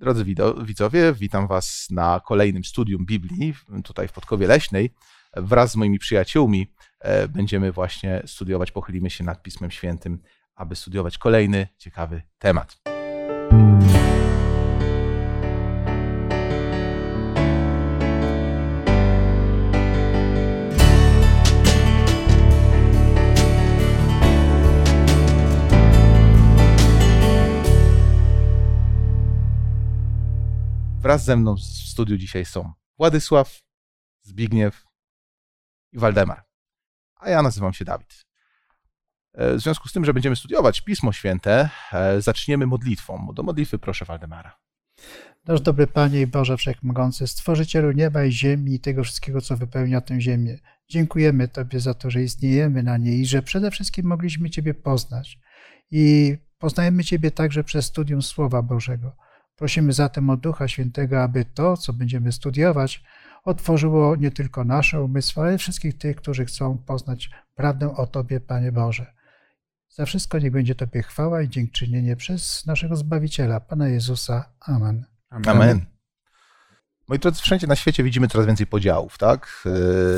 Drodzy 0.00 0.24
widzowie, 0.62 1.12
witam 1.12 1.46
Was 1.46 1.86
na 1.90 2.20
kolejnym 2.26 2.64
studium 2.64 3.06
Biblii 3.06 3.54
tutaj 3.84 4.08
w 4.08 4.12
Podkowie 4.12 4.46
Leśnej. 4.46 4.90
Wraz 5.36 5.72
z 5.72 5.76
moimi 5.76 5.98
przyjaciółmi 5.98 6.66
e, 7.00 7.28
będziemy 7.28 7.72
właśnie 7.72 8.22
studiować, 8.26 8.72
pochylimy 8.72 9.10
się 9.10 9.24
nad 9.24 9.42
Pismem 9.42 9.70
Świętym, 9.70 10.18
aby 10.54 10.76
studiować 10.76 11.18
kolejny 11.18 11.68
ciekawy 11.78 12.22
temat. 12.38 12.76
Wraz 31.08 31.24
ze 31.24 31.36
mną 31.36 31.56
w 31.56 31.60
studiu 31.60 32.16
dzisiaj 32.16 32.44
są 32.44 32.72
Władysław, 32.98 33.60
Zbigniew 34.22 34.84
i 35.92 35.98
Waldemar. 35.98 36.44
A 37.16 37.30
ja 37.30 37.42
nazywam 37.42 37.72
się 37.72 37.84
Dawid. 37.84 38.24
E, 39.34 39.54
w 39.54 39.60
związku 39.60 39.88
z 39.88 39.92
tym, 39.92 40.04
że 40.04 40.14
będziemy 40.14 40.36
studiować 40.36 40.80
Pismo 40.80 41.12
Święte, 41.12 41.70
e, 41.92 42.20
zaczniemy 42.20 42.66
modlitwą. 42.66 43.28
Do 43.34 43.42
modlitwy 43.42 43.78
proszę 43.78 44.04
Waldemara. 44.04 44.58
Nasz 45.46 45.60
dobry 45.60 45.86
Panie 45.86 46.20
i 46.20 46.26
Boże 46.26 46.56
Wszechmogący, 46.56 47.26
Stworzycielu 47.26 47.92
nieba 47.92 48.24
i 48.24 48.32
ziemi 48.32 48.74
i 48.74 48.80
tego 48.80 49.04
wszystkiego, 49.04 49.40
co 49.40 49.56
wypełnia 49.56 50.00
tę 50.00 50.20
ziemię. 50.20 50.58
Dziękujemy 50.88 51.48
Tobie 51.48 51.80
za 51.80 51.94
to, 51.94 52.10
że 52.10 52.22
istniejemy 52.22 52.82
na 52.82 52.96
niej 52.96 53.20
i 53.20 53.26
że 53.26 53.42
przede 53.42 53.70
wszystkim 53.70 54.06
mogliśmy 54.06 54.50
Ciebie 54.50 54.74
poznać. 54.74 55.38
I 55.90 56.36
poznajemy 56.58 57.04
Ciebie 57.04 57.30
także 57.30 57.64
przez 57.64 57.86
studium 57.86 58.22
Słowa 58.22 58.62
Bożego. 58.62 59.27
Prosimy 59.58 59.92
zatem 59.92 60.30
o 60.30 60.36
Ducha 60.36 60.68
Świętego, 60.68 61.22
aby 61.22 61.44
to, 61.44 61.76
co 61.76 61.92
będziemy 61.92 62.32
studiować, 62.32 63.02
otworzyło 63.44 64.16
nie 64.16 64.30
tylko 64.30 64.64
nasze 64.64 65.02
umysły, 65.02 65.42
ale 65.42 65.58
wszystkich 65.58 65.98
tych, 65.98 66.16
którzy 66.16 66.44
chcą 66.44 66.78
poznać 66.78 67.30
prawdę 67.54 67.96
o 67.96 68.06
Tobie, 68.06 68.40
Panie 68.40 68.72
Boże. 68.72 69.14
Za 69.88 70.06
wszystko 70.06 70.38
niech 70.38 70.52
będzie 70.52 70.74
Tobie 70.74 71.02
chwała 71.02 71.42
i 71.42 71.48
dziękczynienie 71.48 72.16
przez 72.16 72.66
naszego 72.66 72.96
Zbawiciela, 72.96 73.60
Pana 73.60 73.88
Jezusa. 73.88 74.44
Amen. 74.60 75.04
Amen. 75.30 75.48
Amen. 75.48 75.86
Moi 77.08 77.18
drodzy, 77.18 77.42
wszędzie 77.42 77.66
na 77.66 77.76
świecie 77.76 78.02
widzimy 78.02 78.28
coraz 78.28 78.46
więcej 78.46 78.66
podziałów, 78.66 79.18
tak? 79.18 79.62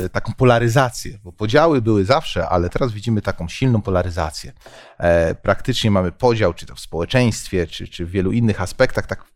Yy, 0.03 0.09
taką 0.09 0.33
polaryzację, 0.33 1.19
bo 1.23 1.31
podziały 1.31 1.81
były 1.81 2.05
zawsze, 2.05 2.49
ale 2.49 2.69
teraz 2.69 2.91
widzimy 2.91 3.21
taką 3.21 3.47
silną 3.47 3.81
polaryzację. 3.81 4.53
E, 4.97 5.35
praktycznie 5.35 5.91
mamy 5.91 6.11
podział, 6.11 6.53
czy 6.53 6.65
to 6.65 6.75
w 6.75 6.79
społeczeństwie, 6.79 7.67
czy, 7.67 7.87
czy 7.87 8.05
w 8.05 8.09
wielu 8.09 8.31
innych 8.31 8.61
aspektach, 8.61 9.07
tak 9.07 9.30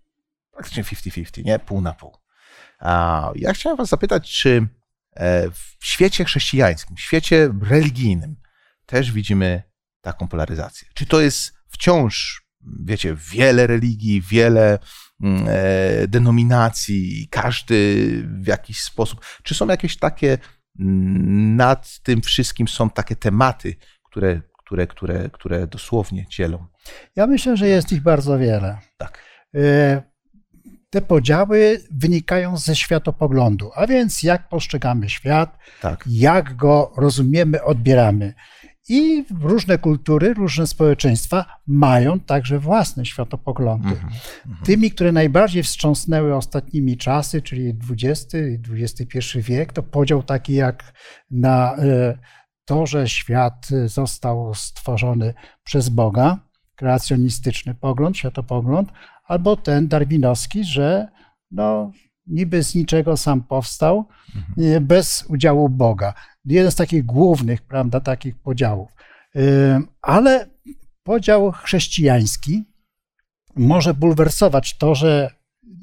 praktycznie 0.55 0.83
50-50, 0.83 1.45
nie? 1.45 1.59
Pół 1.59 1.81
na 1.81 1.93
pół. 1.93 2.17
A 2.79 3.31
ja 3.35 3.53
chciałem 3.53 3.77
Was 3.77 3.89
zapytać, 3.89 4.31
czy 4.31 4.67
e, 5.15 5.49
w 5.51 5.85
świecie 5.85 6.25
chrześcijańskim, 6.25 6.95
w 6.95 7.01
świecie 7.01 7.49
religijnym 7.61 8.35
też 8.85 9.11
widzimy 9.11 9.63
taką 10.01 10.27
polaryzację? 10.27 10.87
Czy 10.93 11.05
to 11.05 11.21
jest 11.21 11.53
wciąż, 11.67 12.45
wiecie, 12.85 13.15
wiele 13.31 13.67
religii, 13.67 14.21
wiele 14.21 14.79
mm, 15.23 15.45
e, 15.47 16.07
denominacji, 16.07 17.27
każdy 17.31 18.07
w 18.41 18.47
jakiś 18.47 18.81
sposób? 18.81 19.25
Czy 19.43 19.55
są 19.55 19.67
jakieś 19.67 19.97
takie, 19.97 20.37
mm, 20.79 21.55
nad 21.55 21.99
tym 21.99 22.21
wszystkim 22.21 22.67
są 22.67 22.89
takie 22.89 23.15
tematy, 23.15 23.75
które, 24.03 24.41
które, 24.65 24.87
które, 24.87 25.29
które 25.29 25.67
dosłownie 25.67 26.25
dzielą? 26.29 26.67
Ja 27.15 27.27
myślę, 27.27 27.57
że 27.57 27.67
jest 27.67 27.91
ich 27.91 28.01
bardzo 28.01 28.37
wiele. 28.39 28.77
Tak. 28.97 29.23
E, 29.55 30.14
te 30.89 31.01
podziały 31.01 31.81
wynikają 31.91 32.57
ze 32.57 32.75
światopoglądu, 32.75 33.71
a 33.75 33.87
więc 33.87 34.23
jak 34.23 34.49
postrzegamy 34.49 35.09
świat, 35.09 35.57
tak. 35.81 36.03
jak 36.07 36.55
go 36.55 36.93
rozumiemy, 36.97 37.63
odbieramy. 37.63 38.33
I 38.89 39.25
różne 39.41 39.77
kultury, 39.77 40.33
różne 40.33 40.67
społeczeństwa 40.67 41.45
mają 41.67 42.19
także 42.19 42.59
własne 42.59 43.05
światopoglądy. 43.05 43.87
Mm 43.87 43.99
-hmm. 43.99 44.65
Tymi, 44.65 44.91
które 44.91 45.11
najbardziej 45.11 45.63
wstrząsnęły 45.63 46.35
ostatnimi 46.35 46.97
czasy, 46.97 47.41
czyli 47.41 47.77
XX 47.91 48.33
i 48.33 48.83
XXI 48.83 49.39
wiek, 49.41 49.73
to 49.73 49.83
podział 49.83 50.23
taki 50.23 50.53
jak 50.53 50.93
na 51.31 51.75
e, 51.75 52.17
to, 52.65 52.85
że 52.85 53.09
świat 53.09 53.67
został 53.85 54.53
stworzony 54.55 55.33
przez 55.63 55.89
Boga, 55.89 56.39
kreacjonistyczny 56.75 57.75
pogląd, 57.75 58.17
światopogląd, 58.17 58.91
albo 59.25 59.55
ten 59.55 59.87
darwinowski, 59.87 60.63
że 60.63 61.07
no, 61.51 61.91
niby 62.27 62.63
z 62.63 62.75
niczego 62.75 63.17
sam 63.17 63.43
powstał, 63.43 64.05
mhm. 64.35 64.85
bez 64.85 65.25
udziału 65.29 65.69
Boga. 65.69 66.13
Jeden 66.45 66.71
z 66.71 66.75
takich 66.75 67.05
głównych, 67.05 67.61
prawda, 67.61 67.99
takich 67.99 68.35
podziałów. 68.35 68.91
Ale 70.01 70.49
podział 71.03 71.51
chrześcijański 71.51 72.63
może 73.55 73.93
bulwersować 73.93 74.77
to, 74.77 74.95
że 74.95 75.31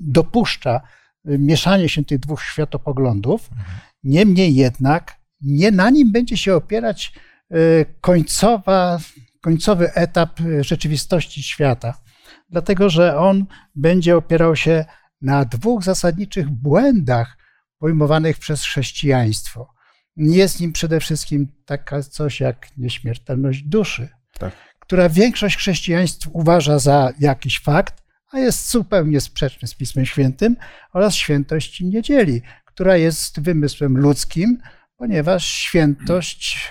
dopuszcza 0.01 0.81
mieszanie 1.25 1.89
się 1.89 2.05
tych 2.05 2.19
dwóch 2.19 2.43
światopoglądów, 2.43 3.49
mhm. 3.53 3.79
niemniej 4.05 4.55
jednak 4.55 5.21
nie 5.41 5.71
na 5.71 5.91
nim 5.91 6.13
będzie 6.13 6.37
się 6.37 6.55
opierać 6.55 7.13
końcowa, 8.01 8.99
końcowy 9.41 9.93
etap 9.95 10.41
rzeczywistości 10.61 11.43
świata 11.43 12.02
dlatego 12.53 12.91
że 12.91 13.19
on 13.19 13.47
będzie 13.75 14.17
opierał 14.17 14.57
się 14.57 14.85
na 15.21 15.45
dwóch 15.45 15.85
zasadniczych 15.85 16.51
błędach 16.51 17.39
pojmowanych 17.79 18.39
przez 18.39 18.63
chrześcijaństwo. 18.63 19.75
Jest 20.17 20.61
nim 20.61 20.73
przede 20.73 21.01
wszystkim 21.01 21.49
taka 21.65 22.03
coś 22.03 22.41
jak 22.41 22.77
nieśmiertelność 22.77 23.63
duszy, 23.63 24.09
tak. 24.39 24.53
która 24.79 25.09
większość 25.09 25.57
chrześcijaństw 25.57 26.29
uważa 26.33 26.79
za 26.79 27.13
jakiś 27.21 27.61
fakt, 27.61 28.03
a 28.31 28.39
jest 28.39 28.71
zupełnie 28.71 29.21
sprzeczny 29.21 29.69
z 29.69 29.75
Pismem 29.75 30.07
Świętym, 30.07 30.57
oraz 30.93 31.15
świętość 31.15 31.81
niedzieli, 31.81 32.43
która 32.65 32.97
jest 32.97 33.41
wymysłem 33.41 33.99
ludzkim, 33.99 34.59
ponieważ 34.97 35.47
świętość, 35.47 36.71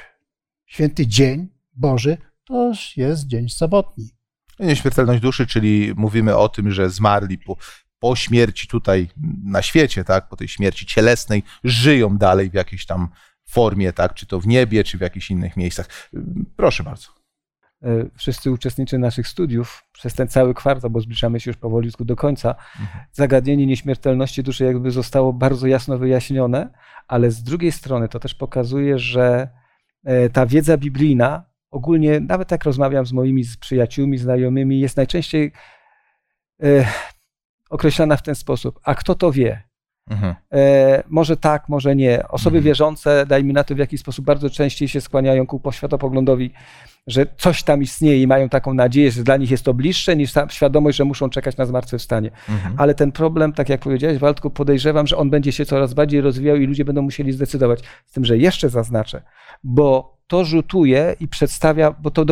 święty 0.66 1.08
dzień 1.08 1.48
Boży 1.74 2.18
to 2.46 2.72
jest 2.98 3.28
dzień 3.28 3.50
sobotni. 3.50 4.21
Nieśmiertelność 4.62 5.22
duszy, 5.22 5.48
czyli 5.48 5.94
mówimy 5.96 6.38
o 6.38 6.50
tym, 6.50 6.72
że 6.72 6.90
zmarli 6.90 7.38
po, 7.38 7.58
po 8.00 8.16
śmierci 8.16 8.68
tutaj 8.68 9.08
na 9.44 9.62
świecie, 9.62 10.04
tak, 10.04 10.30
po 10.30 10.36
tej 10.36 10.48
śmierci 10.48 10.86
cielesnej, 10.86 11.44
żyją 11.64 12.18
dalej 12.18 12.50
w 12.50 12.54
jakiejś 12.54 12.86
tam 12.86 13.10
formie, 13.50 13.94
tak, 13.94 14.14
czy 14.14 14.26
to 14.26 14.40
w 14.40 14.48
niebie, 14.48 14.84
czy 14.84 14.98
w 14.98 15.02
jakichś 15.02 15.32
innych 15.32 15.58
miejscach. 15.58 16.10
Proszę 16.56 16.84
bardzo. 16.84 17.08
E, 17.84 18.06
wszyscy 18.16 18.52
uczestnicy 18.52 18.98
naszych 18.98 19.28
studiów 19.28 19.84
przez 19.92 20.14
ten 20.14 20.28
cały 20.28 20.54
kwartał, 20.54 20.90
bo 20.90 21.02
zbliżamy 21.02 21.40
się 21.40 21.50
już 21.50 21.58
powolutku 21.58 22.06
do 22.06 22.16
końca, 22.16 22.50
mhm. 22.82 23.06
zagadnienie 23.12 23.66
nieśmiertelności 23.66 24.44
duszy 24.44 24.64
jakby 24.64 24.92
zostało 24.92 25.34
bardzo 25.34 25.68
jasno 25.68 25.98
wyjaśnione, 25.98 26.70
ale 27.08 27.32
z 27.32 27.44
drugiej 27.44 27.72
strony 27.72 28.10
to 28.10 28.20
też 28.20 28.36
pokazuje, 28.36 29.00
że 29.00 29.50
e, 30.04 30.30
ta 30.30 30.46
wiedza 30.46 30.78
biblijna 30.78 31.51
ogólnie, 31.72 32.20
nawet 32.20 32.52
jak 32.52 32.64
rozmawiam 32.64 33.06
z 33.06 33.14
moimi 33.14 33.44
przyjaciółmi, 33.60 34.18
znajomymi, 34.18 34.80
jest 34.80 34.98
najczęściej 34.98 35.52
e, 36.64 36.86
określana 37.70 38.18
w 38.18 38.24
ten 38.24 38.36
sposób. 38.36 38.80
A 38.84 38.96
kto 38.96 39.16
to 39.16 39.32
wie? 39.32 39.64
Mhm. 40.10 40.36
E, 40.54 41.04
może 41.10 41.38
tak, 41.38 41.70
może 41.70 41.96
nie. 41.96 42.28
Osoby 42.28 42.58
mhm. 42.58 42.64
wierzące, 42.64 43.26
dajmy 43.26 43.54
na 43.54 43.64
to, 43.64 43.76
w 43.76 43.78
jakiś 43.78 44.02
sposób 44.02 44.26
bardzo 44.26 44.50
częściej 44.50 44.88
się 44.88 45.02
skłaniają 45.02 45.48
ku 45.48 45.60
poświatopoglądowi, 45.60 46.54
że 47.08 47.26
coś 47.38 47.64
tam 47.64 47.82
istnieje 47.82 48.22
i 48.22 48.28
mają 48.28 48.50
taką 48.50 48.74
nadzieję, 48.74 49.12
że 49.12 49.24
dla 49.24 49.38
nich 49.38 49.52
jest 49.52 49.64
to 49.64 49.74
bliższe 49.74 50.16
niż 50.16 50.34
świadomość, 50.50 50.98
że 50.98 51.06
muszą 51.06 51.30
czekać 51.30 51.58
na 51.58 51.66
zmartwychwstanie. 51.66 52.32
Mhm. 52.50 52.76
Ale 52.78 52.96
ten 52.96 53.12
problem, 53.12 53.54
tak 53.54 53.70
jak 53.70 53.82
powiedziałeś, 53.82 54.18
Waldku, 54.18 54.50
podejrzewam, 54.50 55.08
że 55.08 55.18
on 55.18 55.30
będzie 55.30 55.52
się 55.52 55.66
coraz 55.66 55.94
bardziej 55.94 56.22
rozwijał 56.22 56.58
i 56.58 56.68
ludzie 56.68 56.86
będą 56.86 57.02
musieli 57.02 57.32
zdecydować. 57.32 57.80
Z 58.06 58.12
tym, 58.12 58.26
że 58.26 58.38
jeszcze 58.38 58.70
zaznaczę, 58.70 59.22
bo 59.64 60.18
to 60.32 60.46
rzutuje 60.46 61.16
i 61.20 61.28
przedstawia, 61.28 61.92
bo 61.92 62.12
to 62.12 62.26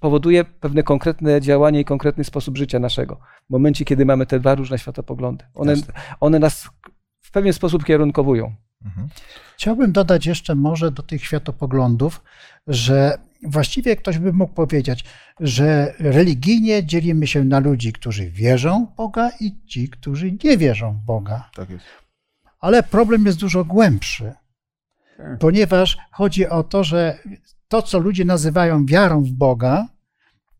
powoduje 0.00 0.44
pewne 0.44 0.82
konkretne 0.82 1.40
działanie 1.40 1.80
i 1.80 1.84
konkretny 1.84 2.24
sposób 2.24 2.58
życia 2.58 2.78
naszego. 2.78 3.20
W 3.46 3.50
momencie, 3.50 3.84
kiedy 3.84 4.06
mamy 4.06 4.26
te 4.26 4.40
dwa 4.40 4.54
różne 4.54 4.78
światopoglądy. 4.78 5.44
One, 5.54 5.74
one 6.20 6.38
nas 6.38 6.68
w 7.20 7.30
pewien 7.30 7.52
sposób 7.52 7.84
kierunkowują. 7.84 8.54
Mhm. 8.84 9.08
Chciałbym 9.56 9.92
dodać 9.92 10.26
jeszcze 10.26 10.54
może 10.54 10.90
do 10.90 11.02
tych 11.02 11.24
światopoglądów, 11.24 12.22
że 12.66 13.18
właściwie 13.42 13.96
ktoś 13.96 14.18
by 14.18 14.32
mógł 14.32 14.54
powiedzieć, 14.54 15.04
że 15.40 15.94
religijnie 15.98 16.86
dzielimy 16.86 17.26
się 17.26 17.44
na 17.44 17.58
ludzi, 17.58 17.92
którzy 17.92 18.30
wierzą 18.30 18.86
w 18.86 18.96
Boga 18.96 19.30
i 19.40 19.66
ci, 19.66 19.88
którzy 19.88 20.36
nie 20.44 20.56
wierzą 20.56 20.92
w 20.92 21.04
Boga. 21.04 21.50
Tak 21.54 21.70
jest. 21.70 21.84
Ale 22.60 22.82
problem 22.82 23.26
jest 23.26 23.38
dużo 23.38 23.64
głębszy. 23.64 24.32
Ponieważ 25.40 25.98
chodzi 26.12 26.46
o 26.46 26.62
to, 26.62 26.84
że 26.84 27.18
to, 27.68 27.82
co 27.82 27.98
ludzie 27.98 28.24
nazywają 28.24 28.86
wiarą 28.86 29.24
w 29.24 29.30
Boga, 29.30 29.88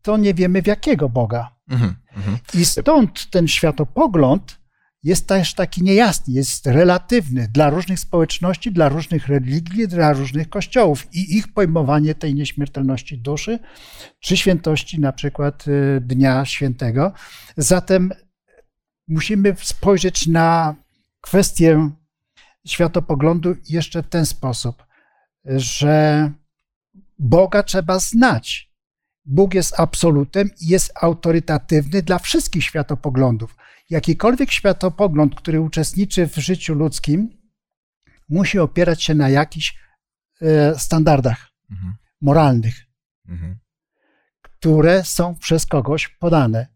to 0.01 0.17
nie 0.17 0.33
wiemy 0.33 0.61
w 0.61 0.67
jakiego 0.67 1.09
Boga. 1.09 1.55
Mhm, 1.69 1.95
mhm. 2.17 2.37
I 2.53 2.65
stąd 2.65 3.29
ten 3.29 3.47
światopogląd 3.47 4.63
jest 5.03 5.27
też 5.27 5.53
taki 5.53 5.83
niejasny, 5.83 6.33
jest 6.33 6.67
relatywny 6.67 7.47
dla 7.53 7.69
różnych 7.69 7.99
społeczności, 7.99 8.71
dla 8.71 8.89
różnych 8.89 9.27
religii, 9.27 9.87
dla 9.87 10.13
różnych 10.13 10.49
kościołów 10.49 11.07
i 11.13 11.37
ich 11.37 11.53
pojmowanie 11.53 12.15
tej 12.15 12.35
nieśmiertelności 12.35 13.17
duszy, 13.17 13.59
czy 14.19 14.37
świętości 14.37 14.99
na 14.99 15.13
przykład 15.13 15.67
y, 15.67 16.01
Dnia 16.01 16.45
Świętego. 16.45 17.13
Zatem 17.57 18.11
musimy 19.07 19.55
spojrzeć 19.59 20.27
na 20.27 20.75
kwestię 21.21 21.89
światopoglądu 22.67 23.55
jeszcze 23.69 24.03
w 24.03 24.07
ten 24.07 24.25
sposób, 24.25 24.85
że 25.45 26.31
Boga 27.19 27.63
trzeba 27.63 27.99
znać. 27.99 28.73
Bóg 29.25 29.53
jest 29.53 29.79
absolutem 29.79 30.49
i 30.61 30.67
jest 30.67 30.91
autorytatywny 31.01 32.01
dla 32.01 32.19
wszystkich 32.19 32.63
światopoglądów. 32.63 33.55
Jakikolwiek 33.89 34.51
światopogląd, 34.51 35.35
który 35.35 35.61
uczestniczy 35.61 36.27
w 36.27 36.35
życiu 36.35 36.73
ludzkim, 36.73 37.29
musi 38.29 38.59
opierać 38.59 39.03
się 39.03 39.13
na 39.13 39.29
jakichś 39.29 39.77
e, 40.41 40.79
standardach 40.79 41.49
mhm. 41.71 41.93
moralnych, 42.21 42.75
mhm. 43.29 43.59
które 44.41 45.03
są 45.03 45.35
przez 45.35 45.65
kogoś 45.65 46.07
podane. 46.07 46.67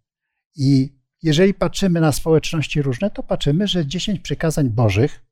I 0.55 0.97
jeżeli 1.23 1.53
patrzymy 1.53 2.01
na 2.01 2.11
społeczności 2.11 2.81
różne, 2.81 3.11
to 3.11 3.23
patrzymy, 3.23 3.67
że 3.67 3.85
10 3.85 4.19
przykazań 4.19 4.69
Bożych 4.69 5.26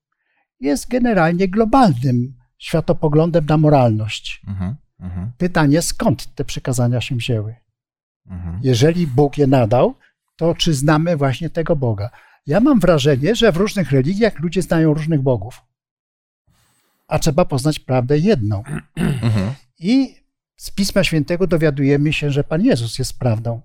jest 0.59 0.89
generalnie 0.89 1.47
globalnym 1.47 2.33
światopoglądem 2.57 3.45
na 3.45 3.57
moralność. 3.57 4.41
Mhm. 4.47 4.75
Mhm. 4.99 5.31
Pytanie, 5.37 5.81
skąd 5.81 6.35
te 6.35 6.45
przykazania 6.45 7.01
się 7.01 7.15
wzięły? 7.15 7.55
Mhm. 8.27 8.59
Jeżeli 8.63 9.07
Bóg 9.07 9.37
je 9.37 9.47
nadał, 9.47 9.95
to 10.35 10.55
czy 10.55 10.73
znamy 10.73 11.17
właśnie 11.17 11.49
tego 11.49 11.75
Boga? 11.75 12.09
Ja 12.45 12.59
mam 12.59 12.79
wrażenie, 12.79 13.35
że 13.35 13.51
w 13.51 13.57
różnych 13.57 13.91
religiach 13.91 14.39
ludzie 14.39 14.61
znają 14.61 14.93
różnych 14.93 15.21
bogów, 15.21 15.61
a 17.07 17.19
trzeba 17.19 17.45
poznać 17.45 17.79
prawdę 17.79 18.17
jedną. 18.17 18.63
Mhm. 18.95 19.53
I 19.79 20.15
z 20.57 20.71
Pisma 20.71 21.03
Świętego 21.03 21.47
dowiadujemy 21.47 22.13
się, 22.13 22.31
że 22.31 22.43
Pan 22.43 22.61
Jezus 22.61 22.99
jest 22.99 23.19
prawdą. 23.19 23.61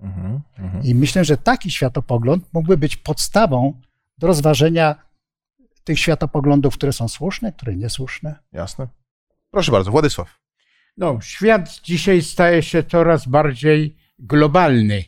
Mhm. 0.00 0.40
I 0.84 0.94
myślę, 0.94 1.24
że 1.24 1.36
taki 1.36 1.70
światopogląd 1.70 2.44
mógłby 2.52 2.76
być 2.76 2.96
podstawą 2.96 3.80
do 4.18 4.26
rozważenia 4.26 5.07
tych 5.88 5.98
światopoglądów, 5.98 6.74
które 6.74 6.92
są 6.92 7.08
słuszne, 7.08 7.52
które 7.52 7.76
niesłuszne. 7.76 8.38
Jasne. 8.52 8.88
Proszę 9.50 9.72
bardzo, 9.72 9.90
Władysław. 9.90 10.40
No, 10.96 11.20
świat 11.20 11.80
dzisiaj 11.80 12.22
staje 12.22 12.62
się 12.62 12.82
coraz 12.82 13.28
bardziej 13.28 13.96
globalny 14.18 15.04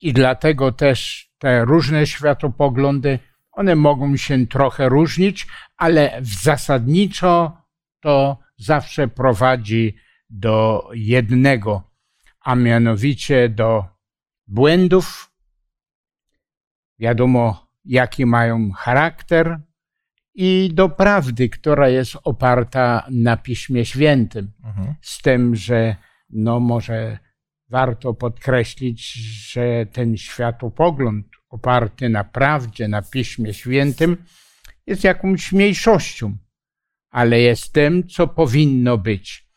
i 0.00 0.12
dlatego 0.12 0.72
też 0.72 1.30
te 1.38 1.64
różne 1.64 2.06
światopoglądy, 2.06 3.18
one 3.52 3.76
mogą 3.76 4.16
się 4.16 4.46
trochę 4.46 4.88
różnić, 4.88 5.46
ale 5.76 6.20
zasadniczo 6.22 7.62
to 8.00 8.38
zawsze 8.56 9.08
prowadzi 9.08 9.96
do 10.28 10.88
jednego, 10.94 11.82
a 12.40 12.54
mianowicie 12.54 13.48
do 13.48 13.84
błędów. 14.46 15.32
Wiadomo, 16.98 17.66
jaki 17.84 18.26
mają 18.26 18.72
charakter, 18.72 19.60
i 20.34 20.70
do 20.74 20.88
prawdy, 20.88 21.48
która 21.48 21.88
jest 21.88 22.16
oparta 22.24 23.06
na 23.10 23.36
Piśmie 23.36 23.84
Świętym. 23.84 24.52
Mhm. 24.64 24.94
Z 25.02 25.22
tym, 25.22 25.56
że 25.56 25.96
no 26.30 26.60
może 26.60 27.18
warto 27.68 28.14
podkreślić, 28.14 29.12
że 29.52 29.86
ten 29.92 30.16
światopogląd 30.16 31.26
oparty 31.48 32.08
na 32.08 32.24
prawdzie, 32.24 32.88
na 32.88 33.02
Piśmie 33.02 33.54
Świętym 33.54 34.16
jest 34.86 35.04
jakąś 35.04 35.52
mniejszością, 35.52 36.36
ale 37.10 37.40
jest 37.40 37.72
tym, 37.72 38.08
co 38.08 38.26
powinno 38.26 38.98
być. 38.98 39.50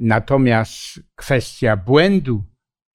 Natomiast 0.00 1.00
kwestia 1.14 1.76
błędu 1.76 2.44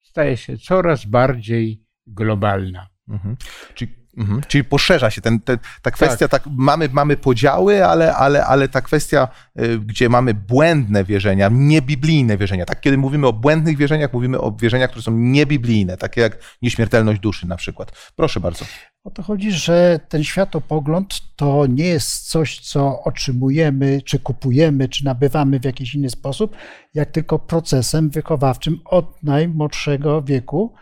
staje 0.02 0.36
się 0.36 0.58
coraz 0.58 1.04
bardziej 1.04 1.84
globalna. 2.06 2.88
Mhm. 3.08 3.36
Czyli 3.74 3.99
Mhm. 4.16 4.40
Czyli 4.48 4.64
poszerza 4.64 5.10
się 5.10 5.20
ten, 5.20 5.40
ten 5.40 5.58
ta 5.82 5.90
kwestia, 5.90 6.28
tak. 6.28 6.44
tak. 6.44 6.52
mamy, 6.56 6.88
mamy 6.92 7.16
podziały, 7.16 7.86
ale, 7.86 8.14
ale, 8.14 8.46
ale 8.46 8.68
ta 8.68 8.80
kwestia, 8.80 9.28
y, 9.60 9.78
gdzie 9.78 10.08
mamy 10.08 10.34
błędne 10.34 11.04
wierzenia, 11.04 11.50
niebiblijne 11.52 12.36
wierzenia. 12.36 12.64
Tak, 12.64 12.80
kiedy 12.80 12.98
mówimy 12.98 13.26
o 13.26 13.32
błędnych 13.32 13.76
wierzeniach, 13.76 14.12
mówimy 14.12 14.40
o 14.40 14.52
wierzeniach, 14.52 14.90
które 14.90 15.02
są 15.02 15.12
niebiblijne, 15.16 15.96
takie 15.96 16.20
jak 16.20 16.38
nieśmiertelność 16.62 17.20
duszy 17.20 17.46
na 17.46 17.56
przykład. 17.56 18.12
Proszę 18.16 18.40
bardzo. 18.40 18.64
O 19.04 19.10
to 19.10 19.22
chodzi, 19.22 19.52
że 19.52 20.00
ten 20.08 20.24
światopogląd 20.24 21.20
to 21.36 21.66
nie 21.66 21.84
jest 21.84 22.28
coś, 22.28 22.60
co 22.60 23.02
otrzymujemy, 23.02 24.02
czy 24.04 24.18
kupujemy, 24.18 24.88
czy 24.88 25.04
nabywamy 25.04 25.60
w 25.60 25.64
jakiś 25.64 25.94
inny 25.94 26.10
sposób, 26.10 26.56
jak 26.94 27.10
tylko 27.10 27.38
procesem 27.38 28.10
wychowawczym 28.10 28.80
od 28.84 29.22
najmłodszego 29.22 30.22
wieku 30.22 30.74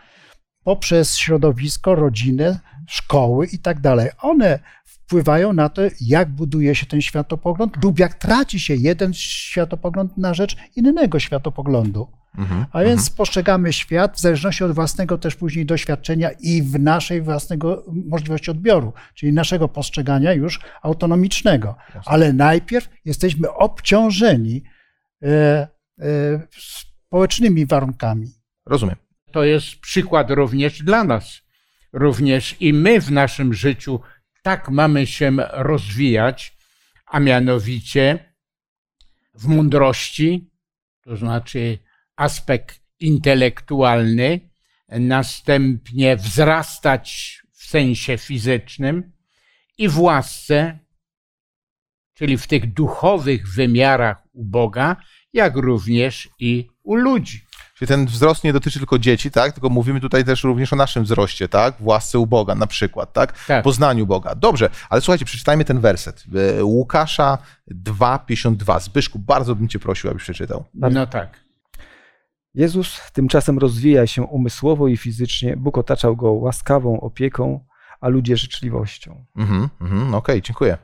poprzez 0.63 1.17
środowisko, 1.17 1.95
rodzinę, 1.95 2.59
szkoły 2.89 3.47
i 3.47 3.59
tak 3.59 3.79
dalej. 3.79 4.09
One 4.21 4.59
wpływają 4.85 5.53
na 5.53 5.69
to, 5.69 5.81
jak 6.01 6.29
buduje 6.29 6.75
się 6.75 6.85
ten 6.85 7.01
światopogląd 7.01 7.83
lub 7.83 7.99
jak 7.99 8.13
traci 8.13 8.59
się 8.59 8.75
jeden 8.75 9.13
światopogląd 9.13 10.17
na 10.17 10.33
rzecz 10.33 10.57
innego 10.75 11.19
światopoglądu. 11.19 12.07
Mhm, 12.37 12.65
A 12.71 12.83
więc 12.83 13.01
mhm. 13.01 13.17
postrzegamy 13.17 13.73
świat 13.73 14.17
w 14.17 14.19
zależności 14.19 14.63
od 14.63 14.71
własnego 14.71 15.17
też 15.17 15.35
później 15.35 15.65
doświadczenia 15.65 16.29
i 16.39 16.61
w 16.63 16.79
naszej 16.79 17.21
własnego 17.21 17.83
możliwości 18.05 18.51
odbioru, 18.51 18.93
czyli 19.13 19.33
naszego 19.33 19.67
postrzegania 19.67 20.33
już 20.33 20.59
autonomicznego. 20.81 21.75
Ale 22.05 22.33
najpierw 22.33 22.89
jesteśmy 23.05 23.51
obciążeni 23.53 24.63
e, 25.23 25.27
e, 25.99 26.47
społecznymi 27.07 27.65
warunkami. 27.65 28.27
Rozumiem. 28.65 28.95
To 29.31 29.43
jest 29.43 29.75
przykład 29.75 30.31
również 30.31 30.83
dla 30.83 31.03
nas. 31.03 31.41
Również 31.93 32.55
i 32.59 32.73
my 32.73 33.01
w 33.01 33.11
naszym 33.11 33.53
życiu 33.53 33.99
tak 34.41 34.69
mamy 34.69 35.07
się 35.07 35.31
rozwijać, 35.51 36.57
a 37.05 37.19
mianowicie 37.19 38.33
w 39.33 39.47
mądrości, 39.47 40.49
to 41.01 41.17
znaczy 41.17 41.79
aspekt 42.15 42.81
intelektualny, 42.99 44.49
następnie 44.89 46.17
wzrastać 46.17 47.39
w 47.51 47.65
sensie 47.65 48.17
fizycznym 48.17 49.11
i 49.77 49.89
w 49.89 49.99
łasce, 49.99 50.79
czyli 52.13 52.37
w 52.37 52.47
tych 52.47 52.73
duchowych 52.73 53.53
wymiarach 53.53 54.23
u 54.33 54.45
Boga, 54.45 54.97
jak 55.33 55.55
również 55.55 56.29
i 56.39 56.67
u 56.83 56.95
ludzi. 56.95 57.48
Czyli 57.79 57.89
ten 57.89 58.05
wzrost 58.05 58.43
nie 58.43 58.53
dotyczy 58.53 58.79
tylko 58.79 58.99
dzieci, 58.99 59.31
tak? 59.31 59.53
Tylko 59.53 59.69
mówimy 59.69 60.01
tutaj 60.01 60.25
też 60.25 60.43
również 60.43 60.73
o 60.73 60.75
naszym 60.75 61.03
wzroście, 61.03 61.49
tak? 61.49 61.75
W 61.79 61.85
łasce 61.85 62.19
u 62.19 62.27
Boga 62.27 62.55
na 62.55 62.67
przykład, 62.67 63.13
tak? 63.13 63.45
tak. 63.45 63.63
Poznaniu 63.63 64.07
Boga. 64.07 64.35
Dobrze, 64.35 64.69
ale 64.89 65.01
słuchajcie, 65.01 65.25
przeczytajmy 65.25 65.65
ten 65.65 65.79
werset. 65.79 66.23
E, 66.59 66.63
Łukasza 66.63 67.37
2,52. 67.71 68.79
Zbyszku, 68.79 69.19
bardzo 69.19 69.55
bym 69.55 69.67
cię 69.67 69.79
prosił, 69.79 70.09
abyś 70.09 70.23
przeczytał. 70.23 70.63
No 70.73 71.07
tak. 71.07 71.39
Jezus 72.53 73.01
tymczasem 73.13 73.59
rozwija 73.59 74.07
się 74.07 74.23
umysłowo 74.23 74.87
i 74.87 74.97
fizycznie. 74.97 75.57
Bóg 75.57 75.77
otaczał 75.77 76.15
go 76.15 76.31
łaskawą 76.31 77.01
opieką, 77.01 77.65
a 78.01 78.07
ludzie 78.07 78.37
życzliwością. 78.37 79.25
Mhm, 79.35 79.69
mhm, 79.81 80.01
Okej, 80.01 80.35
okay, 80.35 80.41
dziękuję. 80.41 80.77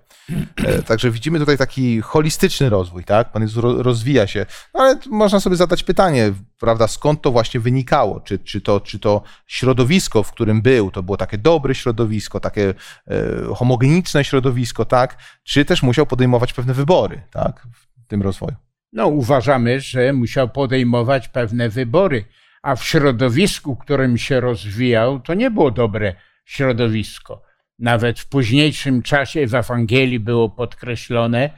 E, 0.55 0.83
także 0.83 1.11
widzimy 1.11 1.39
tutaj 1.39 1.57
taki 1.57 2.01
holistyczny 2.01 2.69
rozwój, 2.69 3.03
tak? 3.03 3.31
Pan 3.31 3.41
Jezus 3.41 3.63
rozwija 3.63 4.27
się, 4.27 4.45
no, 4.73 4.79
ale 4.79 4.99
można 5.09 5.39
sobie 5.39 5.55
zadać 5.55 5.83
pytanie, 5.83 6.33
prawda, 6.59 6.87
skąd 6.87 7.21
to 7.21 7.31
właśnie 7.31 7.59
wynikało? 7.59 8.19
Czy, 8.19 8.39
czy, 8.39 8.61
to, 8.61 8.79
czy 8.79 8.99
to 8.99 9.23
środowisko, 9.47 10.23
w 10.23 10.31
którym 10.31 10.61
był, 10.61 10.91
to 10.91 11.03
było 11.03 11.17
takie 11.17 11.37
dobre 11.37 11.75
środowisko, 11.75 12.39
takie 12.39 12.73
e, 13.07 13.55
homogeniczne 13.55 14.23
środowisko, 14.23 14.85
tak? 14.85 15.17
Czy 15.43 15.65
też 15.65 15.83
musiał 15.83 16.05
podejmować 16.05 16.53
pewne 16.53 16.73
wybory, 16.73 17.21
tak? 17.31 17.67
W 18.05 18.07
tym 18.07 18.21
rozwoju? 18.21 18.55
No, 18.93 19.07
uważamy, 19.07 19.79
że 19.81 20.13
musiał 20.13 20.49
podejmować 20.49 21.27
pewne 21.27 21.69
wybory, 21.69 22.25
a 22.61 22.75
w 22.75 22.83
środowisku, 22.83 23.75
w 23.75 23.79
którym 23.79 24.17
się 24.17 24.39
rozwijał, 24.39 25.19
to 25.19 25.33
nie 25.33 25.51
było 25.51 25.71
dobre 25.71 26.15
środowisko. 26.45 27.41
Nawet 27.79 28.19
w 28.19 28.29
późniejszym 28.29 29.01
czasie 29.01 29.47
w 29.47 29.55
Ewangelii 29.55 30.19
było 30.19 30.49
podkreślone, 30.49 31.49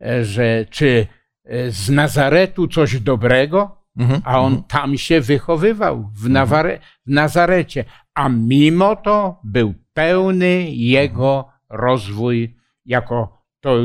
e, 0.00 0.24
że 0.24 0.66
czy 0.70 1.06
e, 1.44 1.70
z 1.70 1.90
Nazaretu 1.90 2.68
coś 2.68 3.00
dobrego, 3.00 3.84
mhm, 3.96 4.20
a 4.24 4.40
on 4.40 4.52
mhm. 4.52 4.68
tam 4.68 4.98
się 4.98 5.20
wychowywał, 5.20 6.10
w, 6.14 6.28
Naware, 6.28 6.80
w 7.06 7.10
Nazarecie, 7.10 7.84
a 8.14 8.28
mimo 8.28 8.96
to 8.96 9.40
był 9.44 9.74
pełny 9.92 10.70
jego 10.70 11.48
rozwój 11.68 12.56
jako 12.84 13.44
to, 13.60 13.76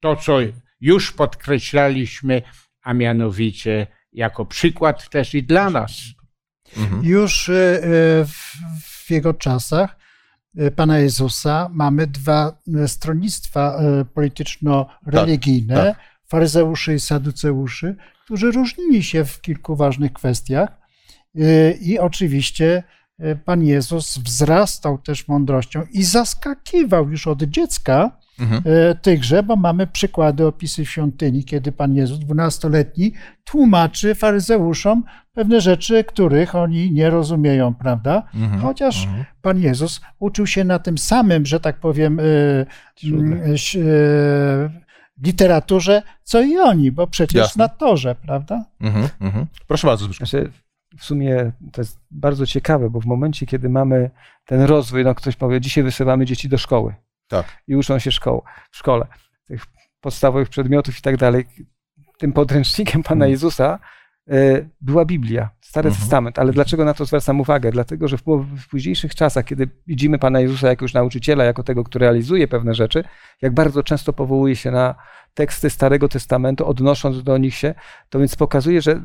to, 0.00 0.16
co 0.16 0.38
już 0.80 1.12
podkreślaliśmy, 1.12 2.42
a 2.82 2.94
mianowicie 2.94 3.86
jako 4.12 4.46
przykład 4.46 5.10
też 5.10 5.34
i 5.34 5.42
dla 5.42 5.70
nas 5.70 5.92
Mhm. 6.76 7.04
Już 7.04 7.50
w 8.26 8.91
jego 9.10 9.34
czasach 9.34 9.96
Pana 10.76 10.98
Jezusa 10.98 11.68
mamy 11.72 12.06
dwa 12.06 12.58
stronnictwa 12.86 13.80
polityczno-religijne, 14.14 15.74
tak, 15.74 15.96
tak. 15.96 16.04
faryzeuszy 16.26 16.94
i 16.94 17.00
saduceuszy, 17.00 17.96
którzy 18.24 18.50
różnili 18.50 19.02
się 19.02 19.24
w 19.24 19.40
kilku 19.40 19.76
ważnych 19.76 20.12
kwestiach 20.12 20.68
i 21.80 21.98
oczywiście 21.98 22.82
Pan 23.44 23.64
Jezus 23.64 24.18
wzrastał 24.18 24.98
też 24.98 25.28
mądrością 25.28 25.82
i 25.92 26.04
zaskakiwał 26.04 27.10
już 27.10 27.26
od 27.26 27.42
dziecka 27.42 28.21
mhm. 28.40 28.62
E, 28.66 28.94
tychże, 28.94 29.42
bo 29.42 29.56
mamy 29.56 29.86
przykłady, 29.86 30.46
opisy 30.46 30.86
świątyni, 30.86 31.44
kiedy 31.44 31.72
Pan 31.72 31.94
Jezus, 31.94 32.18
dwunastoletni, 32.18 33.12
tłumaczy 33.44 34.14
faryzeuszom 34.14 35.04
pewne 35.32 35.60
rzeczy, 35.60 36.04
których 36.04 36.54
oni 36.54 36.92
nie 36.92 37.10
rozumieją, 37.10 37.74
prawda? 37.74 38.22
Mhm. 38.34 38.62
Chociaż 38.62 39.04
mhm. 39.04 39.24
Pan 39.42 39.60
Jezus 39.60 40.00
uczył 40.18 40.46
się 40.46 40.64
na 40.64 40.78
tym 40.78 40.98
samym, 40.98 41.46
że 41.46 41.60
tak 41.60 41.76
powiem, 41.76 42.20
e, 42.20 42.22
e, 42.24 42.66
literaturze, 45.22 46.02
co 46.22 46.42
i 46.42 46.58
oni, 46.58 46.92
bo 46.92 47.06
przecież 47.06 47.40
Jasne. 47.40 47.64
na 47.64 47.68
torze, 47.68 48.14
prawda? 48.14 48.64
Mhm, 48.80 49.08
mhm. 49.20 49.46
Proszę 49.66 49.86
bardzo. 49.86 50.12
Znaczy, 50.12 50.50
w 50.98 51.04
sumie 51.04 51.52
to 51.72 51.80
jest 51.80 52.00
bardzo 52.10 52.46
ciekawe, 52.46 52.90
bo 52.90 53.00
w 53.00 53.06
momencie, 53.06 53.46
kiedy 53.46 53.68
mamy 53.68 54.10
ten 54.46 54.60
rozwój, 54.60 55.04
no 55.04 55.14
ktoś 55.14 55.36
powie, 55.36 55.60
dzisiaj 55.60 55.84
wysyłamy 55.84 56.26
dzieci 56.26 56.48
do 56.48 56.58
szkoły 56.58 56.94
tak. 57.32 57.62
i 57.66 57.76
uczą 57.76 57.98
się 57.98 58.12
szkoły, 58.12 58.40
w 58.70 58.76
szkole, 58.76 59.06
tych 59.46 59.66
podstawowych 60.00 60.48
przedmiotów 60.48 60.98
i 60.98 61.02
tak 61.02 61.16
dalej. 61.16 61.46
Tym 62.18 62.32
podręcznikiem 62.32 63.02
Pana 63.02 63.24
mhm. 63.24 63.30
Jezusa 63.30 63.78
y, 64.32 64.68
była 64.80 65.04
Biblia, 65.04 65.50
Stary 65.60 65.88
mhm. 65.88 66.00
Testament. 66.00 66.38
Ale 66.38 66.52
dlaczego 66.52 66.84
na 66.84 66.94
to 66.94 67.04
zwracam 67.04 67.40
uwagę? 67.40 67.70
Dlatego, 67.70 68.08
że 68.08 68.16
w, 68.18 68.22
w, 68.56 68.68
późniejszych 68.68 69.14
czasach, 69.14 69.44
kiedy 69.44 69.68
widzimy 69.86 70.18
Pana 70.18 70.40
Jezusa 70.40 70.68
jako 70.68 70.84
już 70.84 70.94
nauczyciela, 70.94 71.44
jako 71.44 71.62
tego, 71.62 71.84
który 71.84 72.04
realizuje 72.04 72.48
pewne 72.48 72.74
rzeczy, 72.74 73.04
jak 73.42 73.54
bardzo 73.54 73.82
często 73.82 74.12
powołuje 74.12 74.56
się 74.56 74.70
na 74.70 74.94
teksty 75.34 75.70
Starego 75.70 76.08
Testamentu, 76.08 76.66
odnosząc 76.66 77.22
do 77.22 77.38
nich 77.38 77.54
się, 77.54 77.74
to 78.08 78.18
więc 78.18 78.36
pokazuje, 78.36 78.82
że 78.82 79.00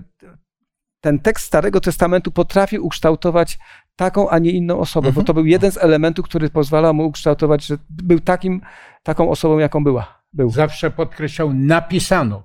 ten 1.01 1.19
tekst 1.19 1.45
Starego 1.45 1.81
Testamentu 1.81 2.31
potrafi 2.31 2.79
ukształtować 2.79 3.59
taką, 3.97 4.29
a 4.29 4.39
nie 4.39 4.51
inną 4.51 4.79
osobę, 4.79 5.11
bo 5.11 5.23
to 5.23 5.33
był 5.33 5.45
jeden 5.45 5.71
z 5.71 5.77
elementów, 5.77 6.25
który 6.25 6.49
pozwalał 6.49 6.93
mu 6.93 7.05
ukształtować, 7.05 7.65
że 7.65 7.77
był 7.89 8.19
takim, 8.19 8.61
taką 9.03 9.29
osobą, 9.29 9.57
jaką 9.57 9.83
była. 9.83 10.21
Był. 10.33 10.49
Zawsze 10.49 10.91
podkreślał, 10.91 11.53
napisano. 11.53 12.43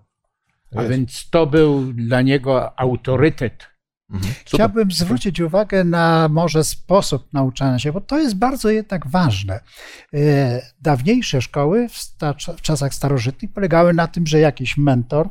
A 0.77 0.83
więc 0.83 1.31
to 1.31 1.47
był 1.47 1.93
dla 1.93 2.23
niego 2.23 2.81
autorytet 2.81 3.73
Mhm. 4.13 4.35
Chciałbym 4.45 4.91
zwrócić 4.91 5.41
uwagę 5.41 5.85
na 5.85 6.29
może 6.29 6.65
sposób 6.65 7.33
nauczania 7.33 7.79
się, 7.79 7.93
bo 7.93 8.01
to 8.01 8.19
jest 8.19 8.37
bardzo 8.37 8.71
jednak 8.71 9.07
ważne. 9.07 9.61
E, 10.15 10.63
dawniejsze 10.81 11.43
szkoły 11.43 11.89
w 12.57 12.63
czasach 12.63 12.95
starożytnych 12.95 13.53
polegały 13.53 13.95
na 13.95 14.07
tym, 14.07 14.27
że 14.27 14.39
jakiś 14.39 14.77
mentor 14.77 15.29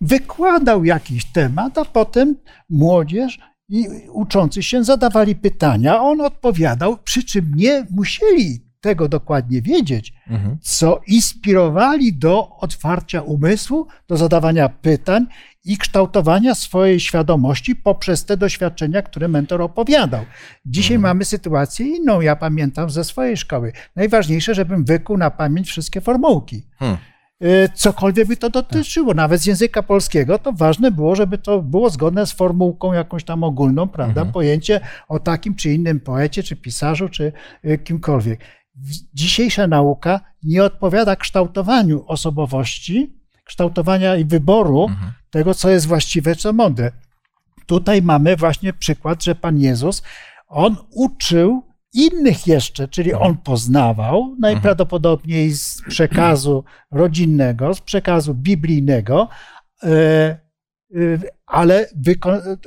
wykładał 0.00 0.84
jakiś 0.84 1.24
temat, 1.24 1.78
a 1.78 1.84
potem 1.84 2.36
młodzież 2.70 3.38
i 3.70 3.88
uczący 4.12 4.62
się 4.62 4.84
zadawali 4.84 5.34
pytania, 5.34 6.00
on 6.00 6.20
odpowiadał, 6.20 6.96
przy 6.96 7.24
czym 7.24 7.52
nie 7.54 7.86
musieli 7.90 8.70
tego 8.80 9.08
dokładnie 9.08 9.62
wiedzieć, 9.62 10.12
mhm. 10.28 10.58
co 10.62 11.00
inspirowali 11.06 12.14
do 12.14 12.56
otwarcia 12.56 13.22
umysłu, 13.22 13.86
do 14.08 14.16
zadawania 14.16 14.68
pytań 14.68 15.26
i 15.64 15.78
kształtowania 15.78 16.54
swojej 16.54 17.00
świadomości 17.00 17.76
poprzez 17.76 18.24
te 18.24 18.36
doświadczenia, 18.36 19.02
które 19.02 19.28
mentor 19.28 19.62
opowiadał. 19.62 20.24
Dzisiaj 20.66 20.96
mhm. 20.96 21.02
mamy 21.02 21.24
sytuację 21.24 21.86
inną. 21.86 22.20
Ja 22.20 22.36
pamiętam 22.36 22.90
ze 22.90 23.04
swojej 23.04 23.36
szkoły. 23.36 23.72
Najważniejsze, 23.96 24.54
żebym 24.54 24.84
wykuł 24.84 25.16
na 25.16 25.30
pamięć 25.30 25.68
wszystkie 25.68 26.00
formułki. 26.00 26.66
Hmm. 26.78 26.98
Y, 27.44 27.68
cokolwiek 27.74 28.28
by 28.28 28.36
to 28.36 28.50
dotyczyło, 28.50 29.14
nawet 29.14 29.40
z 29.40 29.46
języka 29.46 29.82
polskiego, 29.82 30.38
to 30.38 30.52
ważne 30.52 30.90
było, 30.90 31.14
żeby 31.16 31.38
to 31.38 31.62
było 31.62 31.90
zgodne 31.90 32.26
z 32.26 32.32
formułką 32.32 32.92
jakąś 32.92 33.24
tam 33.24 33.44
ogólną, 33.44 33.88
prawda? 33.88 34.20
Mhm. 34.20 34.32
Pojęcie 34.32 34.80
o 35.08 35.18
takim 35.18 35.54
czy 35.54 35.72
innym 35.72 36.00
poecie, 36.00 36.42
czy 36.42 36.56
pisarzu, 36.56 37.08
czy 37.08 37.32
y, 37.64 37.78
kimkolwiek. 37.78 38.40
Dzisiejsza 39.14 39.66
nauka 39.66 40.20
nie 40.42 40.64
odpowiada 40.64 41.16
kształtowaniu 41.16 42.04
osobowości, 42.06 43.20
kształtowania 43.44 44.16
i 44.16 44.24
wyboru 44.24 44.86
mhm. 44.88 45.12
tego, 45.30 45.54
co 45.54 45.70
jest 45.70 45.86
właściwe, 45.86 46.36
co 46.36 46.52
mądre. 46.52 46.92
Tutaj 47.66 48.02
mamy 48.02 48.36
właśnie 48.36 48.72
przykład, 48.72 49.24
że 49.24 49.34
Pan 49.34 49.58
Jezus, 49.58 50.02
on 50.48 50.76
uczył 50.90 51.69
innych 51.92 52.46
jeszcze, 52.46 52.88
czyli 52.88 53.14
on 53.14 53.36
poznawał 53.36 54.36
najprawdopodobniej 54.40 55.52
z 55.52 55.82
przekazu 55.88 56.64
rodzinnego, 56.90 57.74
z 57.74 57.80
przekazu 57.80 58.34
biblijnego, 58.34 59.28
e, 59.82 59.88
e, 59.88 60.38
ale 61.46 61.86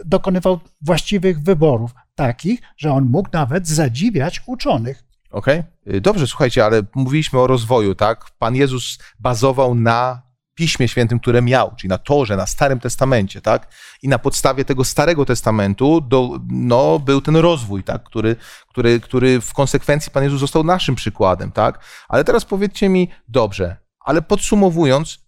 dokonywał 0.05 0.59
właściwych 0.81 1.39
wyborów, 1.39 1.91
takich, 2.15 2.61
że 2.77 2.91
on 2.91 3.05
mógł 3.05 3.29
nawet 3.33 3.67
zadziwiać 3.67 4.41
uczonych. 4.45 5.03
Okej, 5.31 5.63
okay. 5.87 6.01
dobrze, 6.01 6.27
słuchajcie, 6.27 6.65
ale 6.65 6.81
mówiliśmy 6.95 7.39
o 7.39 7.47
rozwoju, 7.47 7.95
tak? 7.95 8.25
Pan 8.39 8.55
Jezus 8.55 8.97
bazował 9.19 9.75
na 9.75 10.21
Piśmie 10.55 10.87
Świętym, 10.87 11.19
które 11.19 11.41
miał, 11.41 11.75
czyli 11.75 11.89
na 11.89 11.97
Torze, 11.97 12.37
na 12.37 12.45
Starym 12.45 12.79
Testamencie, 12.79 13.41
tak? 13.41 13.67
I 14.01 14.07
na 14.07 14.19
podstawie 14.19 14.65
tego 14.65 14.83
Starego 14.83 15.25
Testamentu 15.25 16.01
do, 16.01 16.39
no, 16.49 16.99
był 16.99 17.21
ten 17.21 17.35
rozwój, 17.35 17.83
tak? 17.83 18.03
Który, 18.03 18.35
który, 18.69 18.99
który 18.99 19.41
w 19.41 19.53
konsekwencji 19.53 20.11
Pan 20.11 20.23
Jezus 20.23 20.39
został 20.39 20.63
naszym 20.63 20.95
przykładem, 20.95 21.51
tak? 21.51 21.79
Ale 22.09 22.23
teraz 22.23 22.45
powiedzcie 22.45 22.89
mi, 22.89 23.09
dobrze, 23.27 23.77
ale 23.99 24.21
podsumowując, 24.21 25.19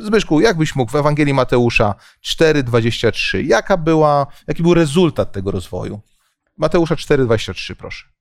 Zbyszku, 0.00 0.40
jak 0.40 0.56
byś 0.56 0.76
mógł 0.76 0.92
w 0.92 0.96
Ewangelii 0.96 1.34
Mateusza 1.34 1.94
4,23, 2.26 3.44
jaka 3.46 3.76
była, 3.76 4.26
jaki 4.46 4.62
był 4.62 4.74
rezultat 4.74 5.32
tego 5.32 5.50
rozwoju? 5.50 6.00
Mateusza 6.56 6.94
4,23, 6.94 7.74
proszę. 7.74 8.15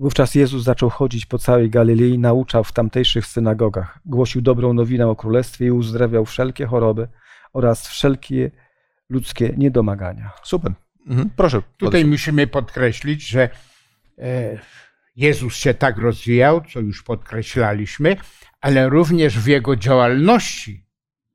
Wówczas 0.00 0.34
Jezus 0.34 0.64
zaczął 0.64 0.90
chodzić 0.90 1.26
po 1.26 1.38
całej 1.38 1.70
Galilei, 1.70 2.18
nauczał 2.18 2.64
w 2.64 2.72
tamtejszych 2.72 3.26
synagogach, 3.26 3.98
głosił 4.06 4.42
dobrą 4.42 4.72
nowinę 4.72 5.08
o 5.08 5.16
królestwie 5.16 5.66
i 5.66 5.70
uzdrawiał 5.70 6.24
wszelkie 6.24 6.66
choroby 6.66 7.08
oraz 7.52 7.88
wszelkie 7.88 8.50
ludzkie 9.08 9.54
niedomagania. 9.56 10.30
Super. 10.42 10.72
Mhm. 11.06 11.30
Proszę. 11.36 11.62
Tutaj 11.76 12.04
musimy 12.04 12.46
podkreślić, 12.46 13.28
że 13.28 13.48
e, 14.18 14.58
Jezus 15.16 15.54
się 15.54 15.74
tak 15.74 15.98
rozwijał, 15.98 16.62
co 16.72 16.80
już 16.80 17.02
podkreślaliśmy, 17.02 18.16
ale 18.60 18.88
również 18.88 19.38
w 19.38 19.46
jego 19.46 19.76
działalności 19.76 20.86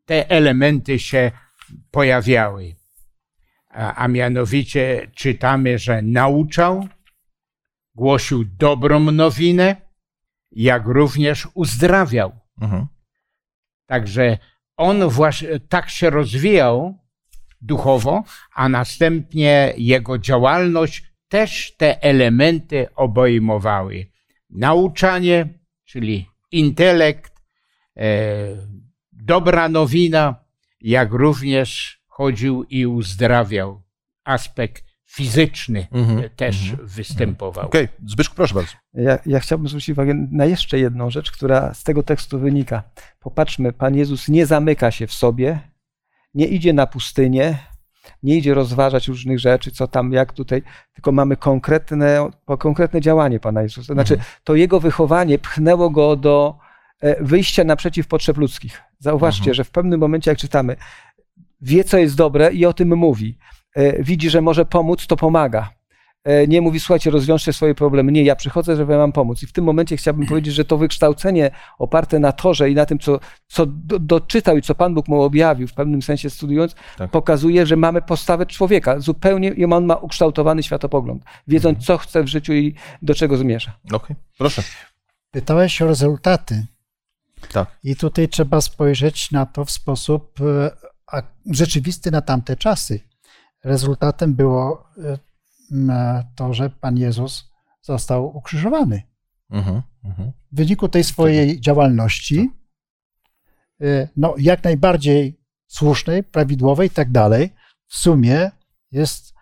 te 0.05 0.29
elementy 0.29 0.99
się 0.99 1.31
pojawiały. 1.91 2.75
A, 3.69 3.95
a 3.95 4.07
mianowicie 4.07 5.11
czytamy, 5.15 5.79
że 5.79 6.01
nauczał, 6.01 6.87
głosił 7.97 8.45
dobrą 8.45 8.99
nowinę, 8.99 9.75
jak 10.51 10.85
również 10.85 11.47
uzdrawiał. 11.53 12.31
Mhm. 12.61 12.87
Także 13.85 14.37
on 14.77 15.09
właśnie 15.09 15.59
tak 15.59 15.89
się 15.89 16.09
rozwijał 16.09 16.97
duchowo, 17.61 18.23
a 18.55 18.69
następnie 18.69 19.73
jego 19.77 20.17
działalność 20.17 21.03
też 21.27 21.75
te 21.77 22.03
elementy 22.03 22.87
obejmowały. 22.95 24.07
Nauczanie, 24.49 25.59
czyli 25.85 26.29
intelekt, 26.51 27.33
e, 27.97 28.07
dobra 29.11 29.69
nowina, 29.69 30.35
jak 30.81 31.11
również 31.11 31.99
chodził 32.07 32.63
i 32.63 32.85
uzdrawiał. 32.85 33.83
Aspekt 34.23 34.86
fizyczny 35.07 35.87
mm-hmm, 35.91 36.29
też 36.35 36.55
mm-hmm, 36.55 36.77
występował. 36.83 37.65
Okej, 37.65 37.85
okay. 37.85 38.09
Zbyszku, 38.09 38.35
proszę 38.35 38.55
bardzo. 38.55 38.71
Ja, 38.93 39.19
ja 39.25 39.39
chciałbym 39.39 39.67
zwrócić 39.67 39.89
uwagę 39.89 40.13
na 40.31 40.45
jeszcze 40.45 40.79
jedną 40.79 41.09
rzecz, 41.09 41.31
która 41.31 41.73
z 41.73 41.83
tego 41.83 42.03
tekstu 42.03 42.39
wynika. 42.39 42.83
Popatrzmy, 43.19 43.73
Pan 43.73 43.95
Jezus 43.95 44.27
nie 44.27 44.45
zamyka 44.45 44.91
się 44.91 45.07
w 45.07 45.13
sobie, 45.13 45.59
nie 46.33 46.47
idzie 46.47 46.73
na 46.73 46.87
pustynię, 46.87 47.57
nie 48.23 48.37
idzie 48.37 48.53
rozważać 48.53 49.07
różnych 49.07 49.39
rzeczy, 49.39 49.71
co 49.71 49.87
tam, 49.87 50.11
jak 50.11 50.33
tutaj, 50.33 50.63
tylko 50.93 51.11
mamy 51.11 51.37
konkretne, 51.37 52.29
konkretne 52.59 53.01
działanie 53.01 53.39
Pana 53.39 53.61
Jezusa. 53.61 53.93
Znaczy, 53.93 54.17
mm-hmm. 54.17 54.39
to 54.43 54.55
Jego 54.55 54.79
wychowanie 54.79 55.39
pchnęło 55.39 55.89
Go 55.89 56.15
do 56.15 56.57
e, 57.01 57.23
wyjścia 57.23 57.63
naprzeciw 57.63 58.07
potrzeb 58.07 58.37
ludzkich. 58.37 58.81
Zauważcie, 58.99 59.41
mhm. 59.41 59.53
że 59.53 59.63
w 59.63 59.71
pewnym 59.71 59.99
momencie, 59.99 60.31
jak 60.31 60.37
czytamy, 60.37 60.75
wie, 61.61 61.83
co 61.83 61.97
jest 61.97 62.15
dobre 62.15 62.53
i 62.53 62.65
o 62.65 62.73
tym 62.73 62.97
mówi. 62.97 63.37
E, 63.77 64.03
widzi, 64.03 64.29
że 64.29 64.41
może 64.41 64.65
pomóc, 64.65 65.07
to 65.07 65.15
pomaga. 65.15 65.69
e, 66.23 66.47
nie 66.47 66.61
mówi, 66.61 66.79
słuchajcie, 66.79 67.11
rozwiążcie 67.11 67.53
swoje 67.53 67.75
problemy. 67.75 68.11
Nie, 68.11 68.23
ja 68.23 68.35
przychodzę, 68.35 68.75
żeby 68.75 68.97
wam 68.97 69.11
pomóc. 69.11 69.43
I 69.43 69.47
w 69.47 69.51
tym 69.51 69.63
momencie 69.63 69.97
chciałbym 69.97 70.27
powiedzieć, 70.31 70.53
że 70.53 70.65
to 70.65 70.77
wykształcenie 70.77 71.51
oparte 71.79 72.19
na 72.19 72.31
torze 72.31 72.69
i 72.69 72.75
na 72.75 72.85
tym, 72.85 72.99
co, 72.99 73.19
co 73.47 73.65
do, 73.65 73.99
doczytał 73.99 74.57
i 74.57 74.61
co 74.61 74.75
Pan 74.75 74.93
Bóg 74.93 75.07
mu 75.07 75.21
objawił, 75.21 75.67
w 75.67 75.73
pewnym 75.73 76.01
sensie 76.01 76.29
studiując, 76.29 76.75
tak. 76.97 77.11
pokazuje, 77.11 77.65
że 77.65 77.75
mamy 77.75 78.01
postawę 78.01 78.45
człowieka. 78.45 78.99
Zupełnie 78.99 79.49
i 79.49 79.65
on 79.65 79.85
ma 79.85 79.95
ukształtowany 79.95 80.63
światopogląd, 80.63 81.23
wiedząc, 81.47 81.77
mhm. 81.77 81.85
co 81.85 81.97
chce 81.97 82.23
w 82.23 82.27
życiu 82.27 82.53
i 82.53 82.75
do 83.01 83.15
czego 83.15 83.37
zmierza. 83.37 83.71
Okej, 83.85 83.97
okay. 83.97 84.15
proszę. 84.37 84.63
Pytałeś 85.31 85.81
o 85.81 85.87
rezultaty. 85.87 86.65
Tak. 87.53 87.77
I 87.83 87.95
tutaj 87.95 88.29
trzeba 88.29 88.61
spojrzeć 88.61 89.31
na 89.31 89.45
to 89.45 89.65
w 89.65 89.71
sposób 89.71 90.41
e, 90.41 91.21
rzeczywisty 91.51 92.11
na 92.11 92.21
tamte 92.21 92.55
czasy. 92.55 93.06
Rezultatem 93.67 94.33
było 94.33 94.87
e, 94.97 96.23
to, 96.35 96.53
że 96.53 96.69
Pan 96.69 96.97
Jezus 96.97 97.51
został 97.81 98.37
ukrzyżowany. 98.37 99.01
Mhm, 99.49 99.81
mhm. 100.03 100.31
W 100.51 100.55
wyniku 100.55 100.89
tej 100.89 101.03
swojej 101.03 101.61
działalności, 101.61 102.51
e, 103.81 104.07
no, 104.17 104.35
jak 104.37 104.63
najbardziej 104.63 105.39
słusznej, 105.67 106.23
prawidłowej 106.23 106.87
i 106.87 106.91
tak 106.91 107.11
dalej, 107.11 107.53
w 107.87 107.97
sumie 107.97 108.51
jest, 108.91 109.33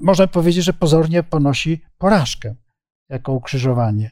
można 0.00 0.26
powiedzieć, 0.26 0.64
że 0.64 0.72
pozornie 0.72 1.22
ponosi 1.22 1.82
porażkę 1.98 2.54
jako 3.08 3.32
ukrzyżowanie. 3.32 4.10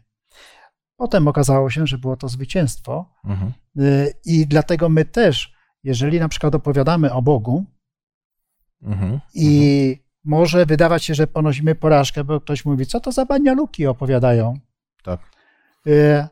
Potem 0.97 1.29
okazało 1.29 1.71
się, 1.71 1.87
że 1.87 1.99
było 1.99 2.17
to 2.17 2.29
zwycięstwo. 2.29 3.15
Mhm. 3.25 3.53
Y, 3.79 4.15
I 4.25 4.47
dlatego 4.47 4.89
my 4.89 5.05
też, 5.05 5.53
jeżeli 5.85 6.21
na 6.21 6.29
przykład 6.29 6.55
opowiadamy 6.55 7.13
o 7.13 7.23
Bogu 7.23 7.65
mhm. 8.83 9.21
i 9.35 9.89
mhm. 9.89 10.11
może 10.25 10.67
wydawać 10.67 11.05
się, 11.05 11.15
że 11.15 11.27
ponosimy 11.27 11.75
porażkę, 11.75 12.25
bo 12.25 12.41
ktoś 12.41 12.65
mówi, 12.65 12.87
co 12.87 13.01
to 13.01 13.13
za 13.13 13.25
banialuki 13.25 13.87
opowiadają. 13.87 14.59
Tak. 15.03 15.21
Y, 15.87 16.27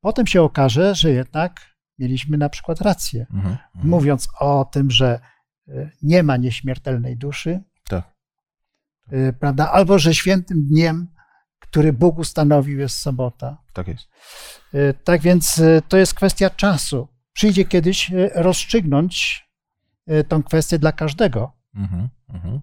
potem 0.00 0.26
się 0.26 0.42
okaże, 0.42 0.94
że 0.94 1.10
jednak 1.10 1.60
mieliśmy 1.98 2.38
na 2.38 2.48
przykład 2.48 2.80
rację, 2.80 3.26
mhm. 3.34 3.56
mhm. 3.74 3.90
mówiąc 3.90 4.28
o 4.40 4.64
tym, 4.64 4.90
że 4.90 5.20
y, 5.68 5.90
nie 6.02 6.22
ma 6.22 6.36
nieśmiertelnej 6.36 7.16
duszy, 7.16 7.60
tak. 7.88 8.14
prawda? 9.40 9.72
Albo 9.72 9.98
że 9.98 10.14
świętym 10.14 10.64
dniem 10.64 11.14
który 11.74 11.92
Bóg 11.92 12.18
ustanowił, 12.18 12.78
jest 12.78 12.98
sobota. 12.98 13.58
Tak 13.72 13.88
jest. 13.88 14.08
E, 14.74 14.94
tak 14.94 15.20
więc 15.20 15.58
e, 15.58 15.82
to 15.88 15.96
jest 15.96 16.14
kwestia 16.14 16.50
czasu. 16.50 17.08
Przyjdzie 17.32 17.64
kiedyś 17.64 18.12
e, 18.12 18.30
rozstrzygnąć 18.34 19.44
tą 20.28 20.42
kwestię 20.42 20.78
dla 20.78 20.92
każdego. 20.92 21.52
Mhm, 21.74 22.08
mhm. 22.28 22.60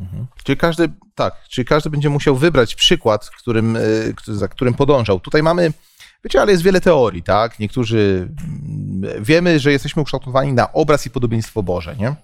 Mhm. 0.00 0.26
Czyli 0.44 0.58
każdy, 0.58 0.88
tak, 1.14 1.34
czyli 1.48 1.64
każdy 1.64 1.90
będzie 1.90 2.10
musiał 2.10 2.36
wybrać 2.36 2.74
przykład, 2.74 3.30
którym, 3.30 3.78
za 4.26 4.48
którym 4.48 4.74
podążał. 4.74 5.20
Tutaj 5.20 5.42
mamy, 5.42 5.72
wiecie, 6.24 6.40
ale 6.40 6.52
jest 6.52 6.64
wiele 6.64 6.80
teorii, 6.80 7.22
tak? 7.22 7.58
Niektórzy 7.58 8.28
mm, 8.44 9.24
wiemy, 9.24 9.58
że 9.58 9.72
jesteśmy 9.72 10.02
ukształtowani 10.02 10.52
na 10.52 10.72
obraz 10.72 11.06
i 11.06 11.10
podobieństwo 11.10 11.62
Boże, 11.62 11.96
nie? 11.96 12.14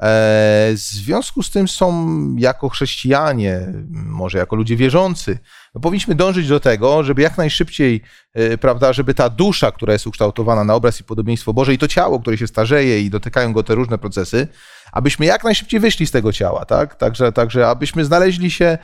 E, 0.00 0.72
w 0.74 0.78
związku 0.78 1.42
z 1.42 1.50
tym 1.50 1.68
są 1.68 2.06
jako 2.38 2.68
chrześcijanie, 2.68 3.60
może 3.90 4.38
jako 4.38 4.56
ludzie 4.56 4.76
wierzący, 4.76 5.38
no 5.74 5.80
powinniśmy 5.80 6.14
dążyć 6.14 6.48
do 6.48 6.60
tego, 6.60 7.04
żeby 7.04 7.22
jak 7.22 7.38
najszybciej, 7.38 8.02
e, 8.34 8.58
prawda, 8.58 8.92
żeby 8.92 9.14
ta 9.14 9.28
dusza, 9.28 9.72
która 9.72 9.92
jest 9.92 10.06
ukształtowana 10.06 10.64
na 10.64 10.74
obraz 10.74 11.00
i 11.00 11.04
podobieństwo 11.04 11.54
Boże 11.54 11.74
i 11.74 11.78
to 11.78 11.88
ciało, 11.88 12.20
które 12.20 12.38
się 12.38 12.46
starzeje 12.46 13.00
i 13.00 13.10
dotykają 13.10 13.52
go 13.52 13.62
te 13.62 13.74
różne 13.74 13.98
procesy, 13.98 14.48
abyśmy 14.92 15.26
jak 15.26 15.44
najszybciej 15.44 15.80
wyszli 15.80 16.06
z 16.06 16.10
tego 16.10 16.32
ciała, 16.32 16.64
tak? 16.64 16.94
Także, 16.94 17.32
także 17.32 17.68
abyśmy 17.68 18.04
znaleźli 18.04 18.50
się, 18.50 18.78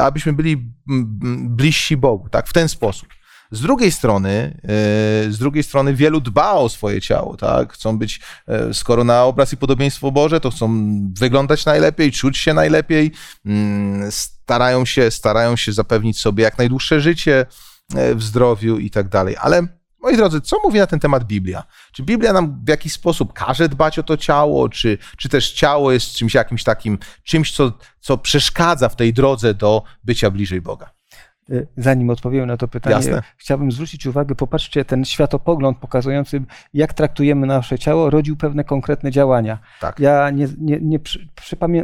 abyśmy 0.00 0.32
byli 0.32 0.72
bliżsi 1.48 1.96
Bogu, 1.96 2.28
tak? 2.28 2.48
W 2.48 2.52
ten 2.52 2.68
sposób. 2.68 3.08
Z 3.50 3.60
drugiej 3.60 3.92
strony, 3.92 4.60
e, 4.62 4.68
z 5.32 5.38
drugiej 5.38 5.62
strony 5.62 5.94
wielu 5.94 6.20
dba 6.20 6.52
o 6.52 6.68
swoje 6.68 7.00
ciało, 7.00 7.36
tak? 7.36 7.72
Chcą 7.72 7.98
być, 7.98 8.20
e, 8.48 8.74
skoro 8.74 9.04
na 9.04 9.24
obraz 9.24 9.52
i 9.52 9.56
podobieństwo 9.56 10.12
Boże, 10.12 10.40
to 10.40 10.50
chcą 10.50 10.90
wyglądać 11.20 11.66
najlepiej, 11.66 12.12
czuć 12.12 12.38
się 12.38 12.54
najlepiej, 12.54 13.12
mm, 13.46 14.12
starają 14.12 14.84
się, 14.84 15.10
starają 15.10 15.56
się 15.56 15.72
zapewnić 15.72 16.20
sobie 16.20 16.44
jak 16.44 16.58
najdłuższe 16.58 17.00
życie 17.00 17.46
e, 17.94 18.14
w 18.14 18.22
zdrowiu 18.22 18.78
i 18.78 18.90
tak 18.90 19.08
dalej. 19.08 19.36
Ale 19.40 19.66
moi 20.06 20.16
drodzy, 20.16 20.40
co 20.40 20.56
mówi 20.64 20.78
na 20.78 20.86
ten 20.86 21.00
temat 21.00 21.24
Biblia? 21.24 21.64
Czy 21.92 22.02
Biblia 22.02 22.32
nam 22.32 22.64
w 22.64 22.68
jakiś 22.68 22.92
sposób 22.92 23.32
każe 23.32 23.68
dbać 23.68 23.98
o 23.98 24.02
to 24.02 24.16
ciało, 24.16 24.68
czy, 24.68 24.98
czy 25.16 25.28
też 25.28 25.52
ciało 25.52 25.92
jest 25.92 26.14
czymś 26.14 26.34
jakimś 26.34 26.64
takim, 26.64 26.98
czymś, 27.24 27.52
co, 27.52 27.72
co 28.00 28.18
przeszkadza 28.18 28.88
w 28.88 28.96
tej 28.96 29.12
drodze 29.12 29.54
do 29.54 29.82
bycia 30.04 30.30
bliżej 30.30 30.60
Boga? 30.60 30.95
Y, 31.50 31.66
zanim 31.76 32.10
odpowiem 32.10 32.46
na 32.46 32.56
to 32.56 32.68
pytanie, 32.68 32.96
Jasne. 32.96 33.22
chciałbym 33.36 33.72
zwrócić 33.72 34.06
uwagę, 34.06 34.34
popatrzcie, 34.34 34.84
ten 34.84 35.04
światopogląd 35.04 35.78
pokazujący, 35.78 36.42
jak 36.74 36.94
traktujemy 36.94 37.46
nasze 37.46 37.78
ciało, 37.78 38.10
rodził 38.10 38.36
pewne 38.36 38.64
konkretne 38.64 39.10
działania. 39.10 39.58
Tak. 39.80 40.00
Ja 40.00 40.30
nie, 40.30 40.48
nie, 40.58 40.78
nie 40.80 40.98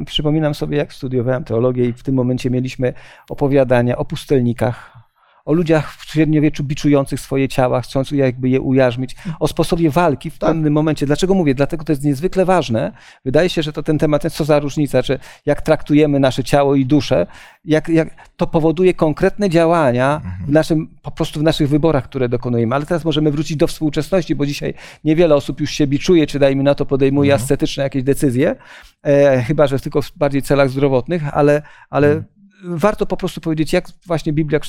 przypominam 0.06 0.54
sobie, 0.54 0.76
jak 0.76 0.92
studiowałem 0.92 1.44
teologię 1.44 1.84
i 1.84 1.92
w 1.92 2.02
tym 2.02 2.14
momencie 2.14 2.50
mieliśmy 2.50 2.92
opowiadania 3.30 3.98
o 3.98 4.04
pustelnikach, 4.04 5.01
o 5.44 5.52
ludziach 5.52 5.96
w 5.96 6.12
średniowieczu 6.12 6.64
biczujących 6.64 7.20
swoje 7.20 7.48
ciała, 7.48 7.80
chcąc 7.80 8.10
jakby 8.10 8.48
je 8.48 8.60
ujarzmić, 8.60 9.16
o 9.40 9.48
sposobie 9.48 9.90
walki 9.90 10.30
w 10.30 10.38
tak. 10.38 10.50
pewnym 10.50 10.72
momencie. 10.72 11.06
Dlaczego 11.06 11.34
mówię? 11.34 11.54
Dlatego 11.54 11.84
to 11.84 11.92
jest 11.92 12.04
niezwykle 12.04 12.44
ważne. 12.44 12.92
Wydaje 13.24 13.48
się, 13.48 13.62
że 13.62 13.72
to 13.72 13.82
ten 13.82 13.98
temat 13.98 14.22
co 14.32 14.44
za 14.44 14.58
różnica, 14.58 15.02
że 15.02 15.18
jak 15.46 15.62
traktujemy 15.62 16.20
nasze 16.20 16.44
ciało 16.44 16.74
i 16.74 16.86
duszę, 16.86 17.26
jak, 17.64 17.88
jak 17.88 18.08
to 18.36 18.46
powoduje 18.46 18.94
konkretne 18.94 19.50
działania 19.50 20.20
w 20.20 20.26
mhm. 20.26 20.52
naszym, 20.52 20.88
po 21.02 21.10
prostu 21.10 21.40
w 21.40 21.42
naszych 21.42 21.68
wyborach, 21.68 22.04
które 22.04 22.28
dokonujemy. 22.28 22.74
Ale 22.74 22.86
teraz 22.86 23.04
możemy 23.04 23.30
wrócić 23.30 23.56
do 23.56 23.66
współczesności, 23.66 24.34
bo 24.34 24.46
dzisiaj 24.46 24.74
niewiele 25.04 25.34
osób 25.34 25.60
już 25.60 25.70
się 25.70 25.86
biczuje, 25.86 26.26
czy 26.26 26.38
dajmy 26.38 26.62
na 26.62 26.74
to 26.74 26.86
podejmuje 26.86 27.32
mhm. 27.32 27.44
ascetyczne 27.44 27.82
jakieś 27.82 28.02
decyzje, 28.02 28.56
e, 29.02 29.42
chyba, 29.42 29.66
że 29.66 29.78
tylko 29.78 30.02
w 30.02 30.12
bardziej 30.16 30.42
celach 30.42 30.70
zdrowotnych, 30.70 31.22
ale, 31.32 31.62
ale 31.90 32.06
mhm 32.06 32.31
warto 32.62 33.06
po 33.06 33.16
prostu 33.16 33.40
powiedzieć, 33.40 33.72
jak 33.72 33.88
właśnie 34.06 34.32
Biblia 34.32 34.60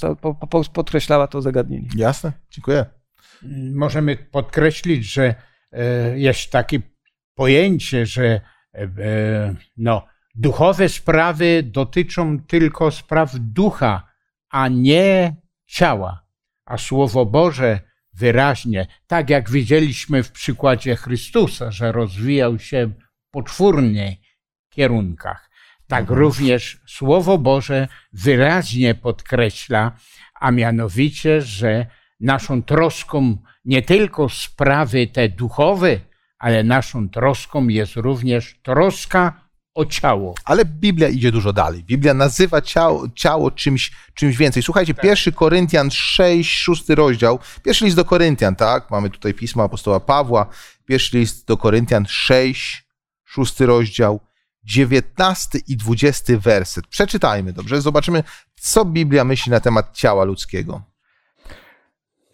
podkreślała 0.73 1.27
to 1.27 1.41
zagadnienie. 1.41 1.87
Jasne, 1.95 2.31
dziękuję. 2.51 2.85
Możemy 3.73 4.15
podkreślić, 4.17 5.05
że 5.05 5.35
e, 5.71 6.19
jest 6.19 6.51
takie 6.51 6.79
pojęcie, 7.35 8.05
że 8.05 8.25
e, 8.25 8.41
e, 8.73 9.55
no, 9.77 10.05
duchowe 10.35 10.89
sprawy 10.89 11.63
dotyczą 11.63 12.39
tylko 12.39 12.91
spraw 12.91 13.31
ducha, 13.35 14.07
a 14.49 14.67
nie 14.67 15.35
ciała. 15.65 16.25
A 16.65 16.77
Słowo 16.77 17.25
Boże 17.25 17.79
wyraźnie, 18.13 18.87
tak 19.07 19.29
jak 19.29 19.49
widzieliśmy 19.49 20.23
w 20.23 20.31
przykładzie 20.31 20.95
Chrystusa, 20.95 21.71
że 21.71 21.91
rozwijał 21.91 22.59
się 22.59 22.91
po 23.31 23.43
czwórnych 23.43 24.17
kierunkach 24.69 25.52
tak 25.87 26.01
mhm. 26.01 26.19
również 26.19 26.81
Słowo 26.87 27.37
Boże 27.37 27.87
wyraźnie 28.13 28.95
podkreśla, 28.95 29.91
a 30.39 30.51
mianowicie, 30.51 31.41
że 31.41 31.85
naszą 32.19 32.63
troską 32.63 33.37
nie 33.65 33.81
tylko 33.81 34.29
sprawy 34.29 35.07
te 35.07 35.29
duchowe, 35.29 35.99
ale 36.39 36.63
naszą 36.63 37.09
troską 37.09 37.67
jest 37.67 37.95
również 37.95 38.59
troska 38.63 39.43
o 39.73 39.85
ciało. 39.85 40.35
Ale 40.45 40.65
Biblia 40.65 41.09
idzie 41.09 41.31
dużo 41.31 41.53
dalej. 41.53 41.83
Biblia 41.83 42.13
nazywa 42.13 42.61
ciało, 42.61 43.07
ciało 43.15 43.51
czymś, 43.51 43.91
czymś 44.13 44.37
więcej. 44.37 44.63
Słuchajcie, 44.63 44.93
tak. 44.93 45.03
pierwszy 45.03 45.31
Koryntian 45.31 45.91
6, 45.91 46.57
6 46.57 46.89
rozdział, 46.89 47.39
pierwszy 47.63 47.85
list 47.85 47.97
do 47.97 48.05
Koryntian, 48.05 48.55
tak? 48.55 48.91
Mamy 48.91 49.09
tutaj 49.09 49.33
pismo 49.33 49.63
apostoła 49.63 49.99
Pawła, 49.99 50.45
pierwszy 50.85 51.17
list 51.17 51.47
do 51.47 51.57
Koryntian 51.57 52.05
6, 52.07 52.83
6 53.25 53.59
rozdział. 53.59 54.19
19 54.63 55.59
i 55.67 55.77
20 55.77 56.37
werset. 56.37 56.87
Przeczytajmy, 56.87 57.53
dobrze? 57.53 57.81
Zobaczymy, 57.81 58.23
co 58.55 58.85
Biblia 58.85 59.23
myśli 59.23 59.51
na 59.51 59.59
temat 59.59 59.93
ciała 59.93 60.23
ludzkiego. 60.23 60.83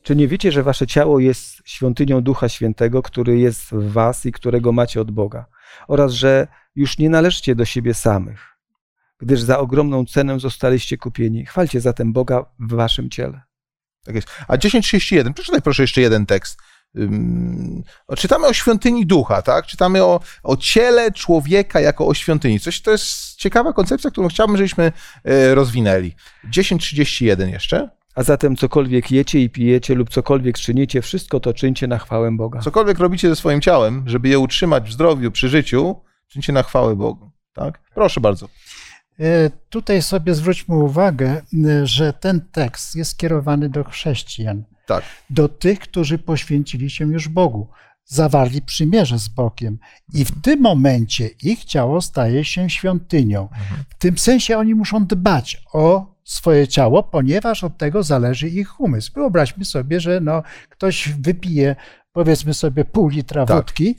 Czy 0.04 0.16
nie 0.16 0.28
wiecie, 0.28 0.52
że 0.52 0.64
wasze 0.64 0.88
ciało 0.88 1.20
jest 1.20 1.62
świątynią 1.66 2.22
Ducha 2.22 2.50
Świętego, 2.50 3.02
który 3.02 3.40
jest 3.40 3.62
w 3.62 3.92
was 3.92 4.26
i 4.26 4.32
którego 4.32 4.72
macie 4.72 5.02
od 5.02 5.12
Boga? 5.12 5.46
Oraz, 5.88 6.12
że 6.12 6.48
już 6.76 6.98
nie 6.98 7.10
należycie 7.10 7.56
do 7.56 7.66
siebie 7.66 7.94
samych, 7.94 8.58
gdyż 9.20 9.42
za 9.42 9.60
ogromną 9.60 10.06
cenę 10.06 10.40
zostaliście 10.40 10.98
kupieni. 10.98 11.46
Chwalcie 11.46 11.82
zatem 11.82 12.14
Boga 12.14 12.46
w 12.60 12.74
waszym 12.74 13.10
ciele. 13.10 13.42
Tak 14.06 14.16
jest. 14.16 14.28
A 14.48 14.58
10.31, 14.58 15.34
przeczytaj 15.34 15.62
proszę 15.62 15.84
jeszcze 15.84 16.02
jeden 16.02 16.26
tekst. 16.26 16.60
Czytamy 18.18 18.48
o 18.48 18.54
świątyni 18.54 19.06
ducha, 19.06 19.42
tak? 19.42 19.66
Czytamy 19.66 20.04
o, 20.04 20.20
o 20.44 20.58
ciele 20.58 21.12
człowieka 21.12 21.80
jako 21.80 22.08
o 22.08 22.14
świątyni. 22.14 22.60
Coś 22.60 22.82
to 22.82 22.92
jest 22.92 23.36
ciekawa 23.36 23.74
koncepcja, 23.74 24.12
którą 24.12 24.28
chciałbym, 24.28 24.58
żebyśmy 24.58 24.92
e, 25.24 25.56
rozwinęli. 25.56 26.16
10.31 26.54 27.50
jeszcze. 27.50 27.90
A 28.16 28.24
zatem 28.24 28.56
cokolwiek 28.56 29.12
jecie 29.12 29.40
i 29.40 29.50
pijecie 29.50 29.96
lub 29.96 30.10
cokolwiek 30.10 30.58
czynicie, 30.58 31.02
wszystko 31.02 31.40
to 31.40 31.54
czyńcie 31.54 31.88
na 31.88 31.98
chwałę 31.98 32.32
Boga. 32.32 32.60
Cokolwiek 32.60 33.00
robicie 33.00 33.30
ze 33.30 33.36
swoim 33.36 33.62
ciałem, 33.62 34.04
żeby 34.06 34.30
je 34.30 34.40
utrzymać 34.40 34.90
w 34.90 34.94
zdrowiu, 34.94 35.32
przy 35.32 35.50
życiu, 35.50 36.02
czyńcie 36.28 36.54
na 36.54 36.64
chwałę 36.64 36.96
Bogu. 36.96 37.32
Tak? 37.54 37.82
Proszę 37.94 38.22
bardzo. 38.22 38.50
E, 39.20 39.50
tutaj 39.70 40.02
sobie 40.02 40.34
zwróćmy 40.34 40.76
uwagę, 40.76 41.42
że 41.84 42.14
ten 42.14 42.42
tekst 42.52 42.96
jest 42.96 43.12
skierowany 43.12 43.70
do 43.70 43.84
chrześcijan. 43.84 44.64
Tak. 44.90 45.04
Do 45.30 45.50
tych, 45.50 45.80
którzy 45.80 46.18
poświęcili 46.18 46.90
się 46.90 47.12
już 47.12 47.28
Bogu, 47.28 47.68
zawarli 48.06 48.62
przymierze 48.62 49.20
z 49.20 49.28
Bogiem. 49.28 49.78
I 50.14 50.26
w 50.26 50.42
tym 50.42 50.62
momencie 50.62 51.28
ich 51.44 51.66
ciało 51.66 52.02
staje 52.02 52.46
się 52.46 52.70
świątynią. 52.70 53.50
W 53.90 53.96
tym 53.96 54.18
sensie 54.18 54.58
oni 54.58 54.76
muszą 54.76 55.06
dbać 55.06 55.64
o 55.74 56.16
swoje 56.24 56.68
ciało, 56.68 57.04
ponieważ 57.04 57.64
od 57.64 57.78
tego 57.78 58.04
zależy 58.04 58.50
ich 58.50 58.80
umysł. 58.80 59.12
Wyobraźmy 59.14 59.66
sobie, 59.66 60.00
że 60.00 60.22
no, 60.22 60.44
ktoś 60.70 61.10
wypije, 61.10 61.76
powiedzmy 62.12 62.54
sobie, 62.54 62.86
pół 62.86 63.10
litra 63.10 63.46
tak. 63.46 63.58
wódki 63.58 63.96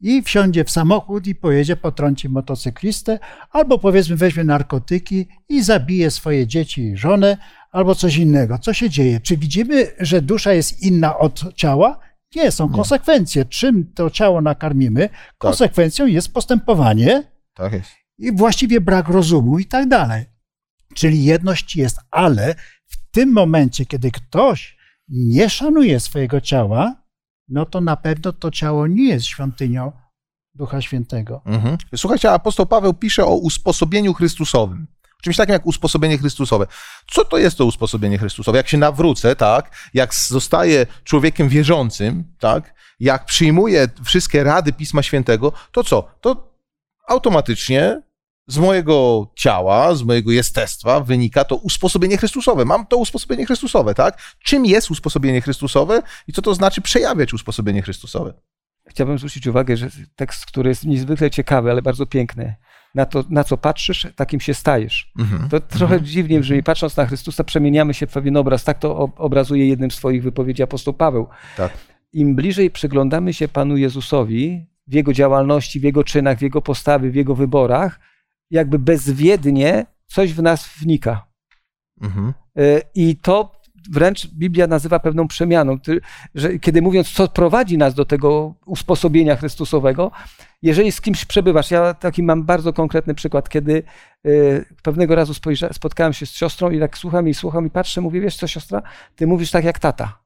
i 0.00 0.22
wsiądzie 0.22 0.64
w 0.64 0.70
samochód 0.70 1.26
i 1.26 1.34
pojedzie, 1.34 1.76
potrąci 1.76 2.28
motocyklistę, 2.28 3.18
albo 3.50 3.78
powiedzmy 3.78 4.16
weźmie 4.16 4.44
narkotyki 4.44 5.28
i 5.48 5.62
zabije 5.62 6.10
swoje 6.10 6.46
dzieci 6.46 6.82
i 6.82 6.96
żonę, 6.96 7.36
albo 7.70 7.94
coś 7.94 8.16
innego. 8.16 8.58
Co 8.58 8.74
się 8.74 8.90
dzieje? 8.90 9.20
Czy 9.20 9.36
widzimy, 9.36 9.86
że 10.00 10.22
dusza 10.22 10.52
jest 10.52 10.82
inna 10.82 11.18
od 11.18 11.54
ciała? 11.54 11.98
Nie, 12.36 12.50
są 12.52 12.68
Nie. 12.68 12.74
konsekwencje. 12.74 13.44
Czym 13.44 13.92
to 13.94 14.10
ciało 14.10 14.40
nakarmimy, 14.40 15.08
tak. 15.08 15.34
konsekwencją 15.38 16.06
jest 16.06 16.32
postępowanie 16.32 17.22
tak 17.54 17.72
jest. 17.72 17.90
i 18.18 18.32
właściwie 18.32 18.80
brak 18.80 19.08
rozumu 19.08 19.58
i 19.58 19.66
tak 19.66 19.88
dalej. 19.88 20.24
Czyli 20.94 21.24
jedność 21.24 21.76
jest, 21.76 21.98
ale 22.10 22.54
w 22.86 23.10
tym 23.10 23.32
momencie, 23.32 23.86
kiedy 23.86 24.10
ktoś 24.10 24.76
nie 25.08 25.50
szanuje 25.50 26.00
swojego 26.00 26.40
ciała, 26.40 26.96
no 27.48 27.66
to 27.66 27.80
na 27.80 27.96
pewno 27.96 28.32
to 28.32 28.50
ciało 28.50 28.86
nie 28.86 29.08
jest 29.08 29.26
świątynią 29.26 29.92
Ducha 30.54 30.80
Świętego. 30.82 31.42
Mhm. 31.44 31.76
Słuchajcie, 31.96 32.30
apostoł 32.32 32.66
Paweł 32.66 32.94
pisze 32.94 33.24
o 33.24 33.34
usposobieniu 33.36 34.14
Chrystusowym. 34.14 34.86
Czymś 35.22 35.36
takim 35.36 35.52
jak 35.52 35.66
usposobienie 35.66 36.18
Chrystusowe. 36.18 36.66
Co 37.12 37.24
to 37.24 37.38
jest 37.38 37.58
to 37.58 37.64
usposobienie 37.64 38.18
Chrystusowe? 38.18 38.58
Jak 38.58 38.68
się 38.68 38.78
nawrócę, 38.78 39.36
tak? 39.36 39.76
Jak 39.94 40.14
zostaję 40.14 40.86
człowiekiem 41.04 41.48
wierzącym, 41.48 42.24
tak? 42.38 42.74
Jak 43.00 43.24
przyjmuję 43.24 43.88
wszystkie 44.04 44.44
rady 44.44 44.72
Pisma 44.72 45.02
Świętego, 45.02 45.52
to 45.72 45.84
co? 45.84 46.08
To 46.20 46.50
automatycznie 47.08 48.02
z 48.46 48.58
mojego 48.58 49.26
ciała, 49.36 49.94
z 49.94 50.02
mojego 50.02 50.30
jestestwa 50.30 51.00
wynika 51.00 51.44
to 51.44 51.56
usposobienie 51.56 52.16
Chrystusowe. 52.16 52.64
Mam 52.64 52.86
to 52.86 52.96
usposobienie 52.96 53.46
Chrystusowe, 53.46 53.94
tak? 53.94 54.22
Czym 54.44 54.66
jest 54.66 54.90
usposobienie 54.90 55.40
Chrystusowe 55.40 56.02
i 56.28 56.32
co 56.32 56.42
to 56.42 56.54
znaczy 56.54 56.80
przejawiać 56.80 57.34
usposobienie 57.34 57.82
Chrystusowe? 57.82 58.34
Chciałbym 58.88 59.18
zwrócić 59.18 59.46
uwagę, 59.46 59.76
że 59.76 59.88
tekst, 60.16 60.46
który 60.46 60.68
jest 60.68 60.84
niezwykle 60.84 61.30
ciekawy, 61.30 61.70
ale 61.70 61.82
bardzo 61.82 62.06
piękny. 62.06 62.54
Na 62.94 63.06
to, 63.06 63.24
na 63.30 63.44
co 63.44 63.56
patrzysz, 63.56 64.08
takim 64.16 64.40
się 64.40 64.54
stajesz. 64.54 65.12
Mhm. 65.18 65.48
To 65.48 65.60
trochę 65.60 65.94
mhm. 65.94 66.04
dziwnie 66.04 66.40
brzmi. 66.40 66.62
Patrząc 66.62 66.96
na 66.96 67.06
Chrystusa, 67.06 67.44
przemieniamy 67.44 67.94
się 67.94 68.06
w 68.06 68.12
pewien 68.12 68.36
obraz. 68.36 68.64
Tak 68.64 68.78
to 68.78 68.98
obrazuje 69.16 69.68
jednym 69.68 69.90
z 69.90 69.94
swoich 69.94 70.22
wypowiedzi 70.22 70.62
apostoł 70.62 70.94
Paweł. 70.94 71.28
Tak. 71.56 71.72
Im 72.12 72.36
bliżej 72.36 72.70
przyglądamy 72.70 73.34
się 73.34 73.48
Panu 73.48 73.76
Jezusowi, 73.76 74.66
w 74.86 74.94
Jego 74.94 75.12
działalności, 75.12 75.80
w 75.80 75.82
Jego 75.82 76.04
czynach, 76.04 76.38
w 76.38 76.42
Jego 76.42 76.62
postawie, 76.62 77.10
w 77.10 77.14
Jego 77.14 77.34
wyborach, 77.34 78.00
jakby 78.50 78.78
bezwiednie 78.78 79.86
coś 80.06 80.32
w 80.32 80.42
nas 80.42 80.68
wnika. 80.68 81.26
Mhm. 82.00 82.32
E, 82.56 82.80
I 82.94 83.16
to 83.16 83.59
wręcz 83.90 84.26
Biblia 84.26 84.66
nazywa 84.66 84.98
pewną 85.00 85.28
przemianą, 85.28 85.78
że 86.34 86.58
kiedy 86.58 86.82
mówiąc, 86.82 87.10
co 87.10 87.28
prowadzi 87.28 87.78
nas 87.78 87.94
do 87.94 88.04
tego 88.04 88.54
usposobienia 88.66 89.36
Chrystusowego, 89.36 90.10
jeżeli 90.62 90.92
z 90.92 91.00
kimś 91.00 91.24
przebywasz, 91.24 91.70
ja 91.70 91.94
taki 91.94 92.22
mam 92.22 92.44
bardzo 92.44 92.72
konkretny 92.72 93.14
przykład, 93.14 93.48
kiedy 93.48 93.82
e, 94.24 94.30
pewnego 94.82 95.14
razu 95.14 95.34
spotkałem 95.72 96.12
się 96.12 96.26
z 96.26 96.30
siostrą 96.30 96.70
i 96.70 96.80
tak 96.80 96.98
słucham 96.98 97.28
i 97.28 97.34
słucham 97.34 97.66
i 97.66 97.70
patrzę, 97.70 98.00
mówię, 98.00 98.20
wiesz 98.20 98.36
co 98.36 98.46
siostra, 98.46 98.82
ty 99.16 99.26
mówisz 99.26 99.50
tak 99.50 99.64
jak 99.64 99.78
tata. 99.78 100.20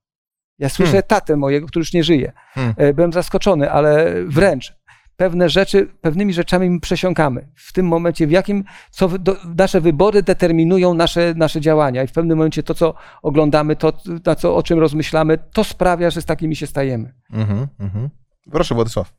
Ja 0.59 0.69
słyszę 0.69 0.93
hmm. 0.93 1.09
tatę 1.09 1.37
mojego, 1.37 1.67
który 1.67 1.81
już 1.81 1.93
nie 1.93 2.05
żyje. 2.05 2.33
Hmm. 2.53 2.75
E, 2.77 2.95
byłem 2.95 3.13
zaskoczony, 3.13 3.71
ale 3.71 4.15
wręcz 4.27 4.77
pewne 5.17 5.49
rzeczy, 5.49 5.89
pewnymi 6.01 6.33
rzeczami 6.33 6.71
my 6.71 6.81
przesiąkamy. 6.81 7.49
W 7.55 7.73
tym 7.73 7.87
momencie, 7.87 8.27
w 8.27 8.31
jakim, 8.31 8.65
co 8.91 9.09
do, 9.09 9.37
nasze 9.59 9.81
wybory 9.81 10.23
determinują 10.23 10.95
nasze, 10.95 11.35
nasze 11.37 11.61
działania 11.61 12.03
i 12.03 12.07
w 12.07 12.13
pewnym 12.13 12.39
momencie 12.39 12.63
to, 12.63 12.75
co 12.75 12.95
oglądamy, 13.23 13.77
to, 13.77 13.93
na 14.27 14.35
co, 14.35 14.57
o 14.57 14.63
czym 14.63 14.79
rozmyślamy, 14.79 15.39
to 15.53 15.65
sprawia, 15.65 16.11
że 16.11 16.23
z 16.23 16.25
takimi 16.25 16.57
się 16.57 16.67
stajemy. 16.67 17.15
Mhm, 17.31 17.67
mhm. 17.79 18.11
Proszę, 18.51 18.75
Władysław. 18.75 19.15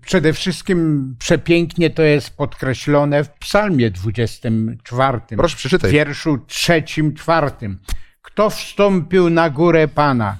Przede 0.00 0.32
wszystkim 0.32 1.14
przepięknie 1.18 1.90
to 1.90 2.02
jest 2.02 2.36
podkreślone 2.36 3.24
w 3.24 3.30
psalmie 3.30 3.90
24. 3.90 5.20
Proszę, 5.36 5.56
przeczytaj. 5.56 5.92
Wierszu 5.92 6.38
trzecim, 6.46 7.14
czwartym. 7.14 7.78
Kto 8.22 8.50
wstąpił 8.50 9.30
na 9.30 9.50
górę 9.50 9.88
Pana? 9.88 10.36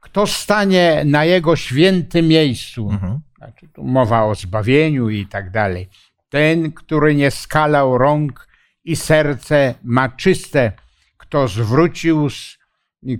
Kto 0.00 0.26
stanie 0.26 1.02
na 1.04 1.24
Jego 1.24 1.56
świętym 1.56 2.28
miejscu? 2.28 2.90
Mhm. 2.90 3.20
Znaczy, 3.38 3.68
tu 3.68 3.84
mowa 3.84 4.24
o 4.24 4.34
zbawieniu 4.34 5.10
i 5.10 5.26
tak 5.26 5.50
dalej. 5.50 5.88
Ten, 6.28 6.72
który 6.72 7.14
nie 7.14 7.30
skalał 7.30 7.98
rąk 7.98 8.48
i 8.84 8.96
serce 8.96 9.74
ma 9.82 10.08
czyste, 10.08 10.72
kto 11.16 11.48
zwrócił, 11.48 12.28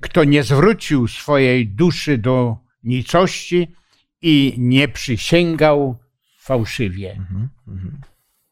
kto 0.01 0.25
nie 0.25 0.43
zwrócił 0.43 1.09
swojej 1.09 1.69
duszy 1.69 2.19
do 2.19 2.57
nicości 2.85 3.75
i 4.23 4.55
nie 4.59 4.89
przysięgał 4.89 5.99
fałszywie. 6.39 7.11
Mhm, 7.13 7.49
mhm, 7.69 8.01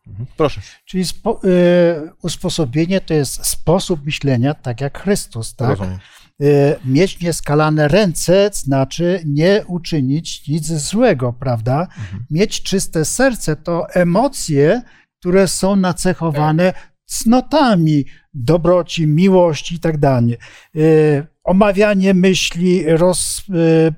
mhm. 0.07 0.27
Proszę. 0.37 0.61
Czyli 0.85 1.05
spo, 1.05 1.41
y, 1.45 2.13
usposobienie 2.23 3.01
to 3.01 3.15
jest 3.15 3.47
sposób 3.47 4.05
myślenia, 4.05 4.55
tak 4.55 4.81
jak 4.81 5.03
Chrystus, 5.03 5.55
tak? 5.55 5.69
Rozumiem. 5.69 5.99
Y, 6.43 6.77
mieć 6.85 7.21
nieskalane 7.21 7.89
ręce 7.89 8.51
znaczy 8.53 9.23
nie 9.27 9.65
uczynić 9.67 10.49
nic 10.49 10.67
złego, 10.67 11.33
prawda? 11.33 11.81
Mhm. 11.81 12.27
Mieć 12.31 12.63
czyste 12.63 13.05
serce 13.05 13.57
to 13.57 13.91
emocje, 13.91 14.83
które 15.19 15.49
są 15.49 15.77
nacechowane 15.77 16.73
cnotami, 17.05 18.05
dobroci, 18.35 19.07
miłości 19.07 19.75
i 19.75 19.81
tak 19.81 19.99
dalej. 19.99 20.37
Y, 20.77 21.27
omawianie 21.45 22.15
myśli, 22.15 22.85
roz, 22.87 23.43
y, 23.49 23.95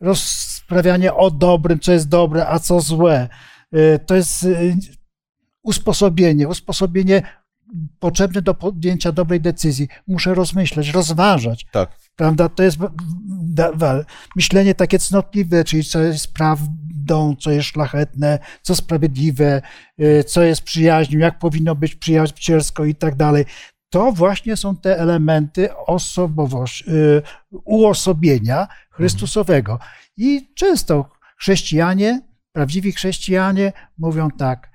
rozprawianie 0.00 1.14
o 1.14 1.30
dobrym, 1.30 1.80
co 1.80 1.92
jest 1.92 2.08
dobre, 2.08 2.48
a 2.48 2.58
co 2.58 2.80
złe. 2.80 3.28
To 4.06 4.16
jest 4.16 4.46
usposobienie, 5.62 6.48
usposobienie 6.48 7.22
potrzebny 7.98 8.42
do 8.42 8.54
podjęcia 8.54 9.12
dobrej 9.12 9.40
decyzji. 9.40 9.88
Muszę 10.06 10.34
rozmyśleć, 10.34 10.88
rozważać. 10.88 11.66
Tak. 11.72 11.90
Prawda? 12.16 12.48
To 12.48 12.62
jest 12.62 12.78
myślenie 14.36 14.74
takie 14.74 14.98
cnotliwe, 14.98 15.64
czyli 15.64 15.84
co 15.84 16.00
jest 16.00 16.34
prawdą, 16.34 17.36
co 17.36 17.50
jest 17.50 17.68
szlachetne, 17.68 18.38
co 18.62 18.74
sprawiedliwe, 18.74 19.62
y, 20.00 20.24
co 20.24 20.42
jest 20.42 20.62
przyjaźnią, 20.62 21.18
jak 21.18 21.38
powinno 21.38 21.74
być 21.74 21.94
przyjacielsko 21.94 22.84
i 22.84 22.94
tak 22.94 23.16
dalej. 23.16 23.44
To 23.90 24.12
właśnie 24.12 24.56
są 24.56 24.76
te 24.76 24.98
elementy 24.98 25.76
osobowość, 25.76 26.84
y, 26.88 27.22
uosobienia 27.64 28.68
Chrystusowego. 28.90 29.78
I 30.16 30.54
często 30.54 31.10
chrześcijanie, 31.38 32.20
prawdziwi 32.52 32.92
chrześcijanie 32.92 33.72
mówią 33.98 34.30
tak, 34.30 34.69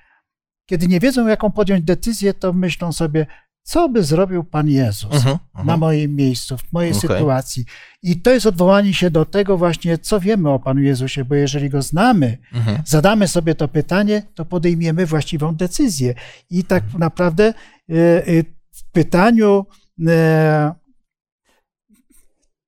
kiedy 0.65 0.87
nie 0.87 0.99
wiedzą, 0.99 1.27
jaką 1.27 1.51
podjąć 1.51 1.83
decyzję, 1.83 2.33
to 2.33 2.53
myślą 2.53 2.93
sobie, 2.93 3.25
co 3.63 3.89
by 3.89 4.03
zrobił 4.03 4.43
Pan 4.43 4.67
Jezus 4.67 5.11
uh 5.11 5.25
-huh, 5.25 5.31
uh 5.31 5.61
-huh. 5.61 5.65
na 5.65 5.77
moim 5.77 6.15
miejscu, 6.15 6.57
w 6.57 6.73
mojej 6.73 6.91
okay. 6.91 7.01
sytuacji. 7.01 7.65
I 8.03 8.21
to 8.21 8.31
jest 8.31 8.45
odwołanie 8.45 8.93
się 8.93 9.11
do 9.11 9.25
tego 9.25 9.57
właśnie, 9.57 9.97
co 9.97 10.19
wiemy 10.19 10.49
o 10.49 10.59
Panu 10.59 10.81
Jezusie, 10.81 11.25
bo 11.25 11.35
jeżeli 11.35 11.69
go 11.69 11.81
znamy, 11.81 12.37
uh 12.51 12.57
mhm. 12.57 12.77
-huh. 12.77 12.81
zadamy 12.85 13.27
sobie 13.27 13.55
to 13.55 13.67
pytanie, 13.67 14.23
to 14.35 14.45
podejmiemy 14.45 15.05
właściwą 15.05 15.55
decyzję. 15.55 16.13
I 16.49 16.63
tak 16.63 16.83
mhm. 16.83 16.99
naprawdę 16.99 17.43
e, 17.89 17.93
e, 18.27 18.43
w 18.71 18.91
pytaniu 18.91 19.65
e, 20.07 20.75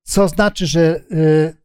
co 0.08 0.28
znaczy, 0.28 0.66
że, 0.66 1.00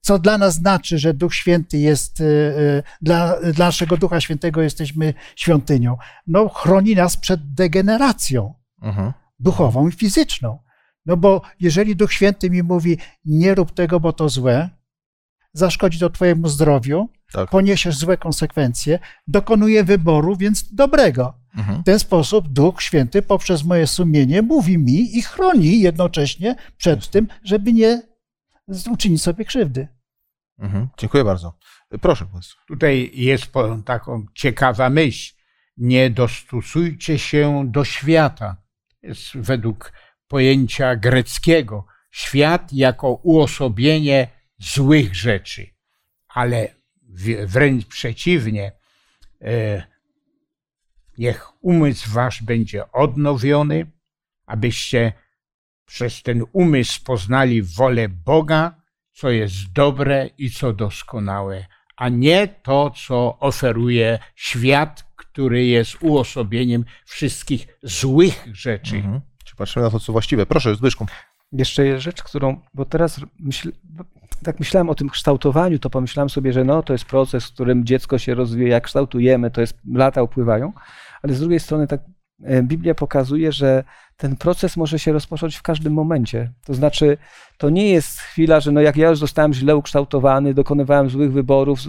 co 0.03 0.19
dla 0.19 0.37
nas 0.37 0.55
znaczy, 0.55 0.99
że 0.99 1.13
Duch 1.13 1.35
Święty 1.35 1.77
jest, 1.77 2.19
y, 2.19 2.23
y, 2.23 2.83
dla, 3.01 3.35
dla 3.53 3.65
naszego 3.65 3.97
Ducha 3.97 4.21
Świętego 4.21 4.61
jesteśmy 4.61 5.13
świątynią. 5.35 5.97
No, 6.27 6.49
chroni 6.49 6.95
nas 6.95 7.17
przed 7.17 7.53
degeneracją 7.53 8.53
mhm. 8.81 9.13
duchową 9.39 9.87
i 9.87 9.91
fizyczną. 9.91 10.59
No 11.05 11.17
bo 11.17 11.41
jeżeli 11.59 11.95
Duch 11.95 12.13
Święty 12.13 12.49
mi 12.49 12.63
mówi, 12.63 12.97
nie 13.25 13.55
rób 13.55 13.71
tego, 13.71 13.99
bo 13.99 14.13
to 14.13 14.29
złe, 14.29 14.69
zaszkodzi 15.53 15.99
to 15.99 16.09
Twojemu 16.09 16.47
zdrowiu, 16.47 17.09
tak. 17.31 17.49
poniesiesz 17.49 17.97
złe 17.97 18.17
konsekwencje, 18.17 18.99
dokonuję 19.27 19.83
wyboru, 19.83 20.35
więc 20.35 20.73
dobrego. 20.73 21.33
Mhm. 21.57 21.81
W 21.81 21.85
ten 21.85 21.99
sposób 21.99 22.47
Duch 22.47 22.81
Święty 22.81 23.21
poprzez 23.21 23.63
moje 23.63 23.87
sumienie 23.87 24.41
mówi 24.41 24.77
mi 24.77 25.17
i 25.17 25.21
chroni 25.21 25.79
jednocześnie 25.79 26.55
przed 26.77 27.09
tym, 27.09 27.27
żeby 27.43 27.73
nie 27.73 28.01
uczynić 28.91 29.21
sobie 29.21 29.45
krzywdy. 29.45 29.87
Mhm, 30.63 30.87
dziękuję 30.97 31.23
bardzo. 31.23 31.57
Proszę. 32.01 32.25
Tutaj 32.67 33.11
jest 33.13 33.51
taką 33.85 34.25
ciekawa 34.33 34.89
myśl. 34.89 35.33
nie 35.77 36.09
dostosujcie 36.09 37.19
się 37.19 37.71
do 37.71 37.85
świata. 37.85 38.57
Jest 39.01 39.37
według 39.37 39.93
pojęcia 40.27 40.95
greckiego. 40.95 41.85
Świat 42.11 42.73
jako 42.73 43.13
uosobienie 43.13 44.27
złych 44.57 45.15
rzeczy, 45.15 45.69
ale 46.27 46.75
wręcz 47.45 47.85
przeciwnie, 47.85 48.71
e, 49.41 49.83
niech 51.17 51.63
umysł 51.63 52.11
wasz 52.11 52.43
będzie 52.43 52.91
odnowiony, 52.91 53.91
abyście 54.45 55.13
przez 55.85 56.23
ten 56.23 56.43
umysł 56.51 57.03
poznali 57.03 57.63
wolę 57.63 58.09
Boga, 58.09 58.82
co 59.13 59.29
jest 59.29 59.55
dobre 59.73 60.29
i 60.37 60.49
co 60.49 60.73
doskonałe, 60.73 61.65
a 61.97 62.09
nie 62.09 62.47
to, 62.47 62.91
co 63.07 63.39
oferuje 63.39 64.19
świat, 64.35 65.13
który 65.15 65.65
jest 65.65 65.97
uosobieniem 66.01 66.85
wszystkich 67.05 67.67
złych 67.83 68.47
rzeczy. 68.51 68.95
Mhm. 68.95 69.21
Czy 69.45 69.55
patrzymy 69.55 69.85
na 69.85 69.91
to, 69.91 69.99
co 69.99 70.11
właściwe? 70.11 70.45
Proszę, 70.45 70.75
Zbyszku. 70.75 71.05
Jeszcze 71.51 71.85
jest 71.85 72.03
rzecz, 72.03 72.23
którą, 72.23 72.61
bo 72.73 72.85
teraz 72.85 73.21
myśl, 73.39 73.71
tak 74.43 74.59
myślałem 74.59 74.89
o 74.89 74.95
tym 74.95 75.09
kształtowaniu, 75.09 75.79
to 75.79 75.89
pomyślałem 75.89 76.29
sobie, 76.29 76.53
że 76.53 76.63
no, 76.63 76.83
to 76.83 76.93
jest 76.93 77.05
proces, 77.05 77.45
w 77.45 77.53
którym 77.53 77.85
dziecko 77.85 78.17
się 78.17 78.35
rozwija, 78.35 78.81
kształtujemy, 78.81 79.51
to 79.51 79.61
jest 79.61 79.77
lata 79.93 80.23
upływają, 80.23 80.73
ale 81.23 81.33
z 81.33 81.39
drugiej 81.39 81.59
strony 81.59 81.87
tak 81.87 82.01
Biblia 82.63 82.95
pokazuje, 82.95 83.51
że 83.51 83.83
ten 84.17 84.35
proces 84.35 84.77
może 84.77 84.99
się 84.99 85.13
rozpocząć 85.13 85.55
w 85.55 85.61
każdym 85.61 85.93
momencie. 85.93 86.51
To 86.65 86.73
znaczy, 86.73 87.17
to 87.57 87.69
nie 87.69 87.89
jest 87.89 88.19
chwila, 88.19 88.59
że 88.59 88.71
no 88.71 88.81
jak 88.81 88.97
ja 88.97 89.09
już 89.09 89.19
zostałem 89.19 89.53
źle 89.53 89.75
ukształtowany, 89.75 90.53
dokonywałem 90.53 91.09
złych 91.09 91.31
wyborów, 91.31 91.79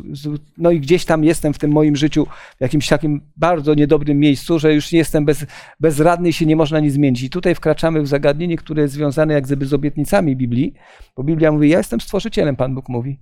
no 0.58 0.70
i 0.70 0.80
gdzieś 0.80 1.04
tam 1.04 1.24
jestem 1.24 1.54
w 1.54 1.58
tym 1.58 1.70
moim 1.70 1.96
życiu 1.96 2.26
w 2.58 2.60
jakimś 2.60 2.88
takim 2.88 3.20
bardzo 3.36 3.74
niedobrym 3.74 4.18
miejscu, 4.18 4.58
że 4.58 4.74
już 4.74 4.92
jestem 4.92 5.24
bez, 5.24 5.46
bezradny 5.80 6.28
i 6.28 6.32
się 6.32 6.46
nie 6.46 6.56
można 6.56 6.80
nic 6.80 6.92
zmienić. 6.92 7.22
I 7.22 7.30
tutaj 7.30 7.54
wkraczamy 7.54 8.02
w 8.02 8.06
zagadnienie, 8.06 8.56
które 8.56 8.82
jest 8.82 8.94
związane 8.94 9.34
jak 9.34 9.44
gdyby 9.44 9.66
z 9.66 9.74
obietnicami 9.74 10.36
Biblii, 10.36 10.74
bo 11.16 11.24
Biblia 11.24 11.52
mówi, 11.52 11.68
ja 11.68 11.78
jestem 11.78 12.00
stworzycielem, 12.00 12.56
Pan 12.56 12.74
Bóg 12.74 12.88
mówi 12.88 13.18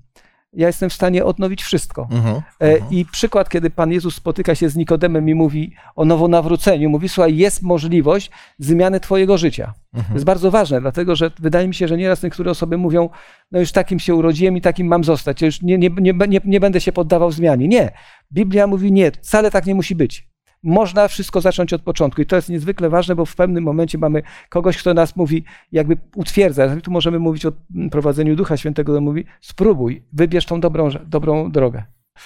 ja 0.52 0.66
jestem 0.66 0.90
w 0.90 0.92
stanie 0.92 1.24
odnowić 1.24 1.62
wszystko. 1.62 2.02
Uh 2.02 2.08
-huh, 2.08 2.34
uh 2.36 2.42
-huh. 2.60 2.78
I 2.90 3.06
przykład, 3.06 3.48
kiedy 3.48 3.70
Pan 3.70 3.92
Jezus 3.92 4.14
spotyka 4.14 4.54
się 4.54 4.68
z 4.68 4.76
Nikodemem 4.76 5.28
i 5.28 5.34
mówi 5.34 5.74
o 5.96 6.04
nowonawróceniu, 6.04 6.90
mówi, 6.90 7.08
słuchaj, 7.08 7.36
jest 7.36 7.62
możliwość 7.62 8.30
zmiany 8.58 9.00
twojego 9.00 9.38
życia. 9.38 9.74
Uh 9.94 10.00
-huh. 10.00 10.06
To 10.06 10.12
jest 10.12 10.24
bardzo 10.24 10.50
ważne, 10.50 10.80
dlatego 10.80 11.16
że 11.16 11.30
wydaje 11.38 11.68
mi 11.68 11.74
się, 11.74 11.88
że 11.88 11.96
nieraz 11.96 12.22
niektóre 12.22 12.50
osoby 12.50 12.78
mówią, 12.78 13.08
no 13.52 13.60
już 13.60 13.72
takim 13.72 13.98
się 13.98 14.14
urodziłem 14.14 14.56
i 14.56 14.60
takim 14.60 14.86
mam 14.86 15.04
zostać, 15.04 15.42
ja 15.42 15.46
już 15.46 15.62
nie, 15.62 15.78
nie, 15.78 15.90
nie, 16.00 16.12
nie, 16.28 16.40
nie 16.44 16.60
będę 16.60 16.80
się 16.80 16.92
poddawał 16.92 17.32
zmianie. 17.32 17.68
Nie. 17.68 17.90
Biblia 18.32 18.66
mówi, 18.66 18.92
nie, 18.92 19.10
wcale 19.10 19.50
tak 19.50 19.66
nie 19.66 19.74
musi 19.74 19.94
być 19.94 20.31
można 20.62 21.08
wszystko 21.08 21.40
zacząć 21.40 21.72
od 21.72 21.82
początku. 21.82 22.22
I 22.22 22.26
to 22.26 22.36
jest 22.36 22.48
niezwykle 22.48 22.90
ważne, 22.90 23.14
bo 23.14 23.26
w 23.26 23.36
pewnym 23.36 23.64
momencie 23.64 23.98
mamy 23.98 24.22
kogoś, 24.48 24.78
kto 24.78 24.94
nas 24.94 25.16
mówi, 25.16 25.44
jakby 25.72 25.96
utwierdza. 26.16 26.76
Tu 26.76 26.90
możemy 26.90 27.18
mówić 27.18 27.46
o 27.46 27.52
prowadzeniu 27.90 28.36
Ducha 28.36 28.56
Świętego, 28.56 28.92
który 28.92 29.00
mówi, 29.00 29.24
spróbuj, 29.40 30.02
wybierz 30.12 30.46
tą 30.46 30.60
dobrą, 30.60 30.88
dobrą 31.06 31.52
drogę. 31.52 31.84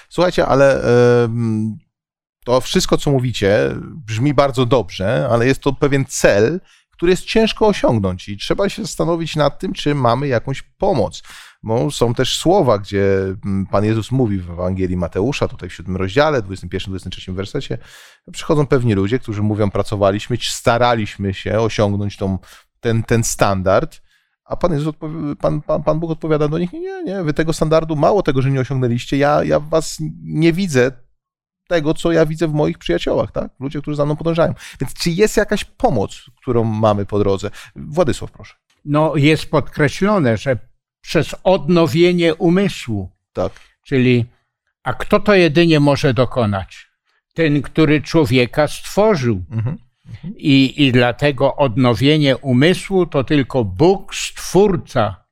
Słuchajcie, 0.08 0.46
ale 0.46 0.82
to 2.44 2.60
wszystko, 2.60 2.98
co 2.98 3.10
mówicie, 3.10 3.58
brzmi 4.06 4.34
bardzo 4.34 4.66
dobrze, 4.66 5.28
ale 5.30 5.46
jest 5.46 5.60
to 5.60 5.72
pewien 5.72 6.04
cel, 6.08 6.60
który 6.90 7.10
jest 7.10 7.24
ciężko 7.24 7.66
osiągnąć 7.66 8.28
i 8.28 8.36
trzeba 8.36 8.68
się 8.68 8.82
zastanowić 8.82 9.36
nad 9.36 9.58
tym, 9.58 9.72
czy 9.72 9.94
mamy 9.94 10.28
jakąś 10.28 10.62
pomoc. 10.62 11.22
Bo 11.66 11.90
są 11.90 12.14
też 12.14 12.38
słowa, 12.38 12.78
gdzie 12.78 13.34
mm, 13.44 13.66
Pan 13.66 13.84
Jezus 13.84 14.10
mówi 14.10 14.38
w 14.38 14.50
Ewangelii 14.50 14.96
Mateusza, 14.96 15.48
tutaj 15.48 15.68
w 15.68 15.74
siódmym 15.74 15.96
rozdziale, 15.96 16.42
21-23 16.42 17.32
wersecie, 17.32 17.78
przychodzą 18.32 18.66
pewni 18.66 18.94
ludzie, 18.94 19.18
którzy 19.18 19.42
mówią, 19.42 19.70
pracowaliśmy, 19.70 20.36
staraliśmy 20.40 21.34
się 21.34 21.60
osiągnąć 21.60 22.16
tą, 22.16 22.38
ten, 22.80 23.02
ten 23.02 23.24
standard, 23.24 24.02
a 24.44 24.56
Pan, 24.56 24.72
Jezus 24.72 24.94
Pan, 25.40 25.62
Pan, 25.62 25.82
Pan 25.82 26.00
Bóg 26.00 26.10
odpowiada 26.10 26.48
do 26.48 26.58
nich, 26.58 26.72
nie, 26.72 27.04
nie, 27.04 27.22
wy 27.22 27.32
tego 27.34 27.52
standardu, 27.52 27.96
mało 27.96 28.22
tego, 28.22 28.42
że 28.42 28.50
nie 28.50 28.60
osiągnęliście, 28.60 29.16
ja, 29.16 29.44
ja 29.44 29.60
was 29.60 29.96
nie 30.22 30.52
widzę 30.52 30.92
tego, 31.68 31.94
co 31.94 32.12
ja 32.12 32.26
widzę 32.26 32.48
w 32.48 32.52
moich 32.52 32.78
przyjaciołach, 32.78 33.32
tak? 33.32 33.50
Ludzie, 33.60 33.82
którzy 33.82 33.96
za 33.96 34.04
mną 34.04 34.16
podążają. 34.16 34.54
Więc 34.80 34.94
czy 34.94 35.10
jest 35.10 35.36
jakaś 35.36 35.64
pomoc, 35.64 36.22
którą 36.42 36.64
mamy 36.64 37.06
po 37.06 37.18
drodze? 37.18 37.50
Władysław, 37.76 38.30
proszę. 38.30 38.54
No, 38.84 39.16
jest 39.16 39.50
podkreślone, 39.50 40.36
że 40.36 40.75
przez 41.06 41.34
odnowienie 41.44 42.34
umysłu. 42.34 43.10
Tak. 43.32 43.52
Czyli, 43.86 44.24
a 44.82 44.92
kto 44.92 45.20
to 45.20 45.34
jedynie 45.34 45.80
może 45.80 46.14
dokonać? 46.14 46.86
Ten, 47.34 47.62
który 47.62 48.02
człowieka 48.02 48.68
stworzył. 48.68 49.44
Mhm. 49.50 49.76
I, 50.36 50.84
I 50.86 50.92
dlatego 50.92 51.56
odnowienie 51.56 52.36
umysłu 52.36 53.06
to 53.06 53.24
tylko 53.24 53.64
Bóg, 53.64 54.14
Stwórca, 54.14 55.24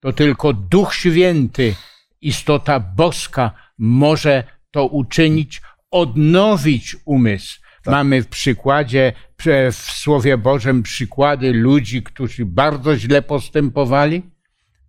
to 0.00 0.12
tylko 0.12 0.52
Duch 0.52 0.94
Święty, 0.94 1.74
istota 2.20 2.80
boska 2.80 3.50
może 3.78 4.44
to 4.70 4.86
uczynić, 4.86 5.62
odnowić 5.90 6.96
umysł. 7.04 7.60
Tak. 7.82 7.92
Mamy 7.92 8.22
w 8.22 8.28
przykładzie, 8.28 9.12
w 9.72 9.74
Słowie 9.74 10.38
Bożym 10.38 10.82
przykłady 10.82 11.52
ludzi, 11.52 12.02
którzy 12.02 12.46
bardzo 12.46 12.96
źle 12.96 13.22
postępowali, 13.22 14.22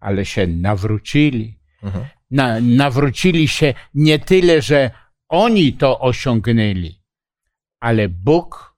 ale 0.02 0.26
się 0.26 0.48
nawrócili. 0.48 1.60
Mhm. 1.84 2.06
Na, 2.32 2.60
nawrócili 2.60 3.48
się 3.48 3.74
nie 3.94 4.20
tyle, 4.20 4.62
że 4.62 4.92
oni 5.30 5.74
to 5.74 6.00
osiągnęli, 6.00 7.02
ale 7.80 8.10
Bóg 8.10 8.76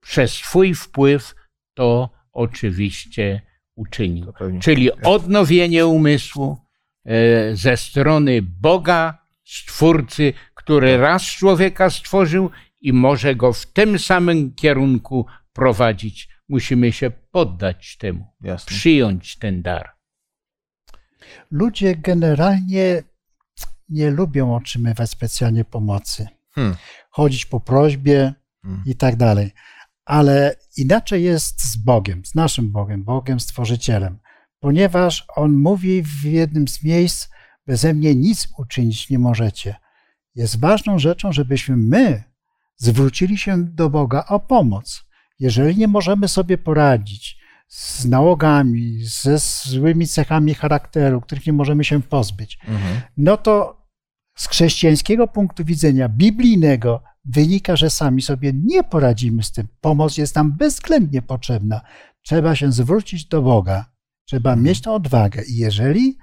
przez 0.00 0.32
swój 0.32 0.74
wpływ 0.74 1.34
to 1.74 2.10
oczywiście 2.32 3.40
uczynił. 3.74 4.32
Czyli 4.60 4.92
odnowienie 4.92 5.86
umysłu 5.86 6.58
e, 7.04 7.56
ze 7.56 7.76
strony 7.76 8.42
Boga, 8.42 9.22
Stwórcy, 9.44 10.32
który 10.54 10.96
raz 10.96 11.22
człowieka 11.22 11.90
stworzył 11.90 12.50
i 12.80 12.92
może 12.92 13.34
go 13.34 13.52
w 13.52 13.66
tym 13.66 13.98
samym 13.98 14.54
kierunku 14.54 15.26
prowadzić. 15.52 16.28
Musimy 16.48 16.92
się 16.92 17.10
poddać 17.10 17.96
temu, 17.96 18.26
Jasne. 18.40 18.76
przyjąć 18.76 19.38
ten 19.38 19.62
dar. 19.62 19.92
Ludzie 21.50 21.96
generalnie 21.96 23.02
nie 23.88 24.10
lubią 24.10 24.56
otrzymywać 24.56 25.10
specjalnie 25.10 25.64
pomocy. 25.64 26.28
Hmm. 26.54 26.76
Chodzić 27.10 27.46
po 27.46 27.60
prośbie 27.60 28.34
hmm. 28.62 28.82
i 28.86 28.96
tak 28.96 29.16
dalej. 29.16 29.52
Ale 30.04 30.56
inaczej 30.76 31.24
jest 31.24 31.62
z 31.62 31.76
Bogiem, 31.76 32.24
z 32.24 32.34
naszym 32.34 32.72
Bogiem, 32.72 33.04
Bogiem 33.04 33.40
Stworzycielem, 33.40 34.18
ponieważ 34.60 35.24
On 35.36 35.52
mówi 35.52 36.02
w 36.02 36.24
jednym 36.24 36.68
z 36.68 36.84
miejsc, 36.84 37.28
beze 37.66 37.94
mnie 37.94 38.14
nic 38.14 38.48
uczynić 38.58 39.10
nie 39.10 39.18
możecie. 39.18 39.74
Jest 40.34 40.60
ważną 40.60 40.98
rzeczą, 40.98 41.32
żebyśmy 41.32 41.76
my 41.76 42.22
zwrócili 42.76 43.38
się 43.38 43.64
do 43.64 43.90
Boga 43.90 44.24
o 44.28 44.40
pomoc. 44.40 45.04
Jeżeli 45.38 45.76
nie 45.76 45.88
możemy 45.88 46.28
sobie 46.28 46.58
poradzić, 46.58 47.41
z 47.72 48.04
nałogami, 48.04 48.98
ze 49.04 49.38
złymi 49.64 50.06
cechami 50.06 50.54
charakteru, 50.54 51.20
których 51.20 51.46
nie 51.46 51.52
możemy 51.52 51.84
się 51.84 52.02
pozbyć, 52.02 52.58
mhm. 52.68 53.00
no 53.16 53.36
to 53.36 53.82
z 54.36 54.48
chrześcijańskiego 54.48 55.28
punktu 55.28 55.64
widzenia, 55.64 56.08
biblijnego, 56.08 57.02
wynika, 57.24 57.76
że 57.76 57.90
sami 57.90 58.22
sobie 58.22 58.52
nie 58.64 58.84
poradzimy 58.84 59.42
z 59.42 59.52
tym. 59.52 59.68
Pomoc 59.80 60.16
jest 60.16 60.36
nam 60.36 60.52
bezwzględnie 60.52 61.22
potrzebna. 61.22 61.80
Trzeba 62.22 62.56
się 62.56 62.72
zwrócić 62.72 63.24
do 63.24 63.42
Boga. 63.42 63.84
Trzeba 64.24 64.50
mhm. 64.50 64.66
mieć 64.66 64.80
tę 64.80 64.92
odwagę. 64.92 65.42
I 65.44 65.56
jeżeli 65.56 66.16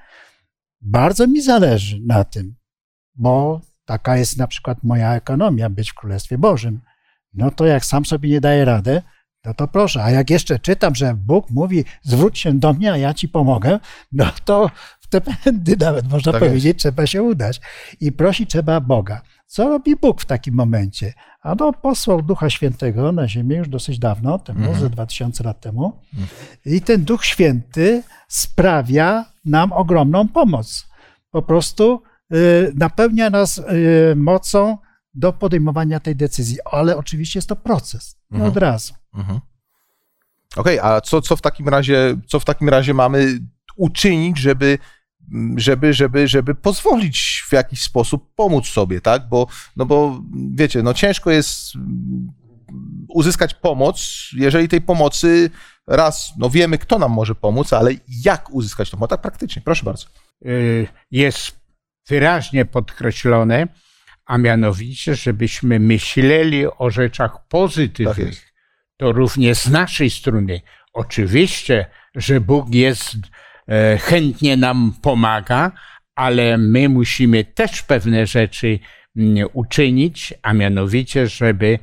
bardzo 0.81 1.27
mi 1.27 1.41
zależy 1.41 1.99
na 2.05 2.23
tym, 2.23 2.55
bo 3.15 3.61
taka 3.85 4.17
jest 4.17 4.37
na 4.37 4.47
przykład 4.47 4.83
moja 4.83 5.15
ekonomia, 5.15 5.69
być 5.69 5.91
w 5.91 5.95
Królestwie 5.95 6.37
Bożym, 6.37 6.81
no 7.33 7.51
to 7.51 7.65
jak 7.65 7.85
sam 7.85 8.05
sobie 8.05 8.29
nie 8.29 8.41
daję 8.41 8.65
radę, 8.65 9.01
no 9.45 9.53
to 9.53 9.67
proszę, 9.67 10.03
a 10.03 10.11
jak 10.11 10.29
jeszcze 10.29 10.59
czytam, 10.59 10.95
że 10.95 11.13
Bóg 11.13 11.49
mówi, 11.49 11.85
zwróć 12.01 12.39
się 12.39 12.59
do 12.59 12.73
mnie, 12.73 12.91
a 12.91 12.97
ja 12.97 13.13
ci 13.13 13.29
pomogę, 13.29 13.79
no 14.11 14.25
to 14.45 14.69
w 14.99 15.07
te 15.07 15.21
pędy 15.21 15.77
nawet 15.79 16.09
można 16.09 16.31
tak 16.31 16.41
powiedzieć, 16.41 16.65
jest. 16.65 16.79
trzeba 16.79 17.07
się 17.07 17.23
udać. 17.23 17.61
I 17.99 18.11
prosi 18.11 18.47
trzeba 18.47 18.81
Boga. 18.81 19.21
Co 19.45 19.69
robi 19.69 19.95
Bóg 19.95 20.21
w 20.21 20.25
takim 20.25 20.53
momencie? 20.55 21.13
A 21.41 21.55
no, 21.55 21.73
posłał 21.73 22.21
Ducha 22.21 22.49
Świętego 22.49 23.11
na 23.11 23.27
ziemię 23.27 23.57
już 23.57 23.69
dosyć 23.69 23.99
dawno, 23.99 24.39
temu, 24.39 24.65
mm. 24.65 24.79
ze 24.79 24.89
2000 24.89 25.43
lat 25.43 25.61
temu. 25.61 25.99
I 26.65 26.81
ten 26.81 27.03
Duch 27.03 27.25
Święty 27.25 28.03
sprawia 28.27 29.25
nam 29.45 29.71
ogromną 29.71 30.27
pomoc. 30.27 30.87
Po 31.31 31.41
prostu 31.41 32.01
y, 32.33 32.71
napełnia 32.75 33.29
nas 33.29 33.57
y, 33.57 34.15
mocą 34.15 34.77
do 35.13 35.33
podejmowania 35.33 35.99
tej 35.99 36.15
decyzji. 36.15 36.57
Ale 36.71 36.97
oczywiście 36.97 37.37
jest 37.37 37.49
to 37.49 37.55
proces, 37.55 38.18
mhm. 38.31 38.49
od 38.49 38.57
razu. 38.57 38.93
Mhm. 39.13 39.39
Okej, 40.55 40.79
okay, 40.79 40.91
a 40.91 41.01
co, 41.01 41.21
co, 41.21 41.35
w 41.35 41.41
takim 41.41 41.69
razie, 41.69 42.17
co 42.27 42.39
w 42.39 42.45
takim 42.45 42.69
razie 42.69 42.93
mamy 42.93 43.39
uczynić, 43.75 44.37
żeby 44.37 44.77
żeby, 45.55 45.93
żeby, 45.93 46.27
żeby 46.27 46.55
pozwolić 46.55 47.43
w 47.49 47.53
jakiś 47.53 47.81
sposób 47.81 48.35
pomóc 48.35 48.67
sobie, 48.67 49.01
tak? 49.01 49.29
Bo, 49.29 49.47
no 49.75 49.85
bo 49.85 50.21
wiecie, 50.51 50.83
no 50.83 50.93
ciężko 50.93 51.31
jest 51.31 51.73
uzyskać 53.07 53.53
pomoc, 53.53 54.29
jeżeli 54.33 54.67
tej 54.67 54.81
pomocy 54.81 55.49
raz, 55.87 56.33
no 56.37 56.49
wiemy, 56.49 56.77
kto 56.77 56.99
nam 56.99 57.11
może 57.11 57.35
pomóc, 57.35 57.73
ale 57.73 57.91
jak 58.23 58.49
uzyskać 58.53 58.89
tą 58.89 58.97
pomoc, 58.97 59.09
tak 59.09 59.21
praktycznie. 59.21 59.61
Proszę 59.61 59.85
bardzo. 59.85 60.05
Y, 60.45 60.87
jest 61.11 61.51
wyraźnie 62.07 62.65
podkreślone, 62.65 63.67
a 64.29 64.37
mianowicie, 64.37 65.15
żebyśmy 65.15 65.79
myśleli 65.79 66.65
o 66.77 66.89
rzeczach 66.89 67.47
pozytywnych. 67.47 68.39
Tak 68.39 68.53
to 68.97 69.11
również 69.11 69.57
z 69.57 69.69
naszej 69.69 70.09
strony. 70.09 70.61
Oczywiście, 70.93 71.85
że 72.15 72.41
Bóg 72.41 72.73
jest, 72.73 73.15
e, 73.67 73.97
chętnie 73.97 74.57
nam 74.57 74.93
pomaga, 75.01 75.71
ale 76.15 76.57
my 76.57 76.89
musimy 76.89 77.43
też 77.43 77.81
pewne 77.81 78.27
rzeczy 78.27 78.79
mm, 79.17 79.47
uczynić, 79.53 80.33
a 80.41 80.53
mianowicie, 80.53 81.27
żeby 81.27 81.79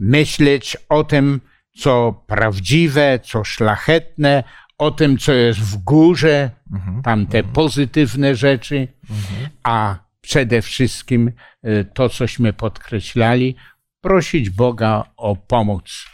myśleć 0.00 0.76
o 0.88 1.04
tym, 1.04 1.40
co 1.78 2.24
prawdziwe, 2.26 3.20
co 3.22 3.44
szlachetne, 3.44 4.44
o 4.78 4.90
tym, 4.90 5.18
co 5.18 5.32
jest 5.32 5.60
w 5.60 5.76
górze, 5.76 6.50
mhm, 6.72 7.02
tamte 7.02 7.38
mhm. 7.38 7.54
pozytywne 7.54 8.34
rzeczy, 8.34 8.88
mhm. 9.10 9.48
a 9.62 10.05
przede 10.26 10.62
wszystkim 10.62 11.32
e, 11.62 11.84
to, 11.84 12.08
cośmy 12.08 12.52
podkreślali, 12.52 13.56
prosić 14.00 14.50
Boga 14.50 15.04
o 15.16 15.36
pomoc, 15.36 16.04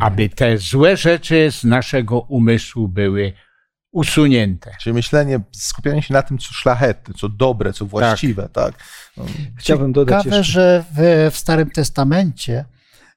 aby 0.00 0.28
te 0.28 0.58
złe 0.58 0.96
rzeczy 0.96 1.48
z 1.52 1.64
naszego 1.64 2.20
umysłu 2.20 2.88
były 2.88 3.32
usunięte. 3.92 4.70
Czyli 4.80 4.94
myślenie, 4.94 5.40
skupianie 5.52 6.02
się 6.02 6.14
na 6.14 6.22
tym, 6.22 6.38
co 6.38 6.52
szlachetne, 6.52 7.14
co 7.14 7.28
dobre, 7.28 7.72
co 7.72 7.86
właściwe, 7.86 8.42
tak. 8.42 8.74
tak? 8.74 8.84
No. 9.16 9.24
Chciałbym 9.56 9.92
dodać 9.92 10.22
Ciekawe, 10.22 10.38
jeszcze... 10.38 10.52
że 10.52 10.84
w, 10.96 11.30
w 11.34 11.38
Starym 11.38 11.70
Testamencie 11.70 12.64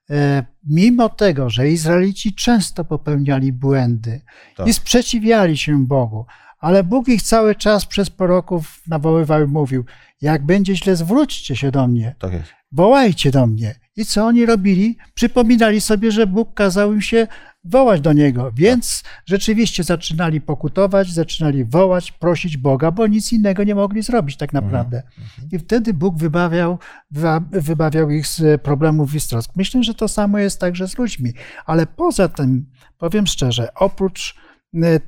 E, 0.10 0.46
mimo 0.70 1.10
tego, 1.10 1.50
że 1.50 1.70
Izraelici 1.70 2.36
często 2.36 2.86
popełniali 2.86 3.54
błędy 3.54 4.22
tak. 4.56 4.68
i 4.68 4.74
sprzeciwiali 4.74 5.58
się 5.58 5.86
Bogu, 5.86 6.26
ale 6.64 6.84
Bóg 6.84 7.08
ich 7.08 7.22
cały 7.22 7.56
czas 7.56 7.86
przez 7.86 8.10
proroków 8.10 8.82
nawoływał 8.88 9.44
i 9.44 9.48
mówił: 9.48 9.86
Jak 10.22 10.46
będzie 10.46 10.76
źle, 10.76 10.96
zwróćcie 10.96 11.56
się 11.56 11.72
do 11.72 11.88
mnie. 11.88 12.16
Tak 12.20 12.32
wołajcie 12.72 13.32
do 13.32 13.48
mnie. 13.48 13.76
I 13.96 14.06
co 14.06 14.26
oni 14.26 14.46
robili? 14.46 14.98
Przypominali 15.14 15.82
sobie, 15.82 16.12
że 16.12 16.28
Bóg 16.28 16.54
kazał 16.54 16.94
im 16.94 17.02
się 17.02 17.28
wołać 17.64 18.02
do 18.02 18.14
Niego, 18.14 18.52
więc 18.56 19.04
rzeczywiście 19.26 19.84
zaczynali 19.84 20.42
pokutować, 20.42 21.12
zaczynali 21.12 21.66
wołać, 21.66 22.12
prosić 22.12 22.58
Boga, 22.58 22.92
bo 22.92 23.08
nic 23.08 23.34
innego 23.34 23.64
nie 23.64 23.76
mogli 23.76 24.02
zrobić 24.02 24.38
tak 24.38 24.54
mhm. 24.54 24.64
naprawdę. 24.64 25.04
I 25.52 25.60
wtedy 25.60 25.94
Bóg 25.94 26.18
wybawiał, 26.18 26.80
wybawiał 27.52 28.10
ich 28.10 28.28
z 28.28 28.62
problemów 28.62 29.16
i 29.16 29.20
z 29.20 29.28
trosk. 29.28 29.52
Myślę, 29.56 29.84
że 29.84 29.94
to 29.94 30.08
samo 30.08 30.40
jest 30.40 30.60
także 30.60 30.88
z 30.88 30.98
ludźmi, 30.98 31.34
ale 31.66 31.86
poza 31.86 32.28
tym, 32.28 32.66
powiem 32.98 33.28
szczerze, 33.28 33.74
oprócz 33.74 34.43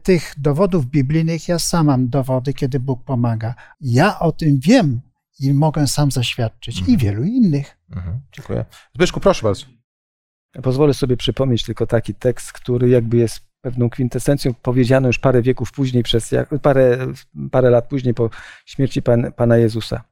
tych 0.04 0.34
dowodów 0.38 0.86
biblijnych, 0.86 1.48
ja 1.48 1.60
sam 1.60 1.86
mam 1.86 2.10
dowody, 2.10 2.54
kiedy 2.54 2.80
Bóg 2.80 3.04
pomaga. 3.04 3.56
Ja 3.82 4.20
o 4.20 4.32
tym 4.32 4.60
wiem, 4.60 5.02
i 5.40 5.54
mogę 5.54 5.88
sam 5.88 6.12
zaświadczyć 6.12 6.80
mhm. 6.80 6.96
i 6.96 6.98
wielu 6.98 7.24
innych. 7.24 7.78
Mhm. 7.96 8.20
Dziękuję. 8.32 8.66
Zbyszku, 8.96 9.20
proszę 9.20 9.44
bardzo. 9.44 9.66
Ja 10.56 10.62
pozwolę 10.62 10.94
sobie 10.94 11.18
przypomnieć 11.18 11.64
tylko 11.64 11.88
taki 11.88 12.14
tekst, 12.14 12.52
który 12.52 12.90
jakby 12.90 13.18
jest 13.18 13.40
pewną 13.62 13.90
kwintesencją 13.90 14.54
powiedziano 14.54 15.08
już 15.08 15.20
parę 15.20 15.42
wieków 15.42 15.72
później, 15.72 16.04
przez 16.04 16.34
parę, 16.62 16.98
parę 17.52 17.70
lat 17.70 17.88
później 17.88 18.14
po 18.14 18.30
śmierci 18.66 19.02
Pan, 19.02 19.32
Pana 19.34 19.58
Jezusa. 19.58 20.04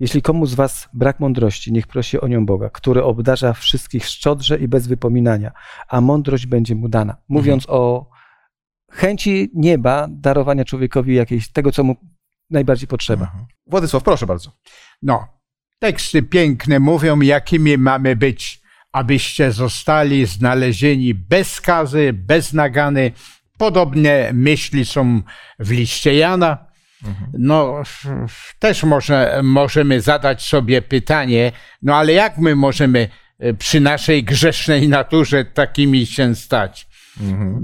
Jeśli 0.00 0.22
komu 0.22 0.46
z 0.46 0.54
was 0.54 0.88
brak 0.94 1.20
mądrości, 1.20 1.72
niech 1.72 1.86
prosi 1.86 2.20
o 2.20 2.28
nią 2.28 2.46
Boga, 2.46 2.70
który 2.70 3.02
obdarza 3.02 3.52
wszystkich 3.52 4.06
szczodrze 4.06 4.58
i 4.58 4.68
bez 4.68 4.86
wypominania, 4.86 5.52
a 5.88 6.00
mądrość 6.00 6.46
będzie 6.46 6.74
mu 6.74 6.88
dana. 6.88 7.16
Mówiąc 7.28 7.62
mhm. 7.62 7.80
o 7.80 8.10
chęci 8.90 9.50
nieba 9.54 10.06
darowania 10.10 10.64
człowiekowi 10.64 11.14
jakiejś 11.14 11.52
tego, 11.52 11.72
co 11.72 11.84
mu 11.84 11.96
najbardziej 12.50 12.88
potrzeba. 12.88 13.24
Mhm. 13.24 13.46
Władysław, 13.66 14.02
proszę 14.02 14.26
bardzo. 14.26 14.52
No, 15.02 15.26
teksty 15.78 16.22
piękne 16.22 16.80
mówią, 16.80 17.20
jakimi 17.20 17.78
mamy 17.78 18.16
być, 18.16 18.60
abyście 18.92 19.52
zostali 19.52 20.26
znalezieni 20.26 21.14
bez 21.14 21.52
skazy, 21.52 22.12
bez 22.12 22.52
nagany. 22.52 23.12
Podobne 23.58 24.32
myśli 24.32 24.84
są 24.84 25.22
w 25.58 25.70
liście 25.70 26.14
Jana. 26.14 26.68
Mhm. 27.04 27.30
No, 27.38 27.82
też 28.58 28.84
może, 28.84 29.40
możemy 29.42 30.00
zadać 30.00 30.42
sobie 30.42 30.82
pytanie, 30.82 31.52
no 31.82 31.96
ale 31.96 32.12
jak 32.12 32.38
my 32.38 32.56
możemy 32.56 33.08
e, 33.38 33.54
przy 33.54 33.80
naszej 33.80 34.24
grzesznej 34.24 34.88
naturze 34.88 35.44
takimi 35.44 36.06
się 36.06 36.34
stać? 36.34 36.87
Mhm. 37.20 37.62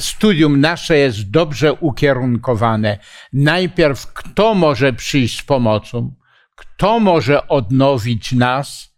Studium 0.00 0.60
nasze 0.60 0.98
jest 0.98 1.30
dobrze 1.30 1.72
ukierunkowane. 1.72 2.98
Najpierw, 3.32 4.12
kto 4.12 4.54
może 4.54 4.92
przyjść 4.92 5.38
z 5.38 5.42
pomocą, 5.42 6.14
kto 6.56 7.00
może 7.00 7.48
odnowić 7.48 8.32
nas, 8.32 8.96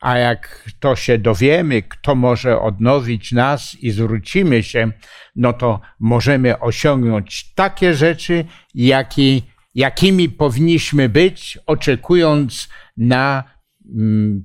a 0.00 0.18
jak 0.18 0.70
to 0.80 0.96
się 0.96 1.18
dowiemy, 1.18 1.82
kto 1.82 2.14
może 2.14 2.60
odnowić 2.60 3.32
nas 3.32 3.74
i 3.74 3.90
zwrócimy 3.90 4.62
się, 4.62 4.92
no 5.36 5.52
to 5.52 5.80
możemy 6.00 6.58
osiągnąć 6.58 7.54
takie 7.54 7.94
rzeczy, 7.94 8.44
jaki, 8.74 9.42
jakimi 9.74 10.28
powinniśmy 10.28 11.08
być, 11.08 11.58
oczekując 11.66 12.68
na 12.96 13.44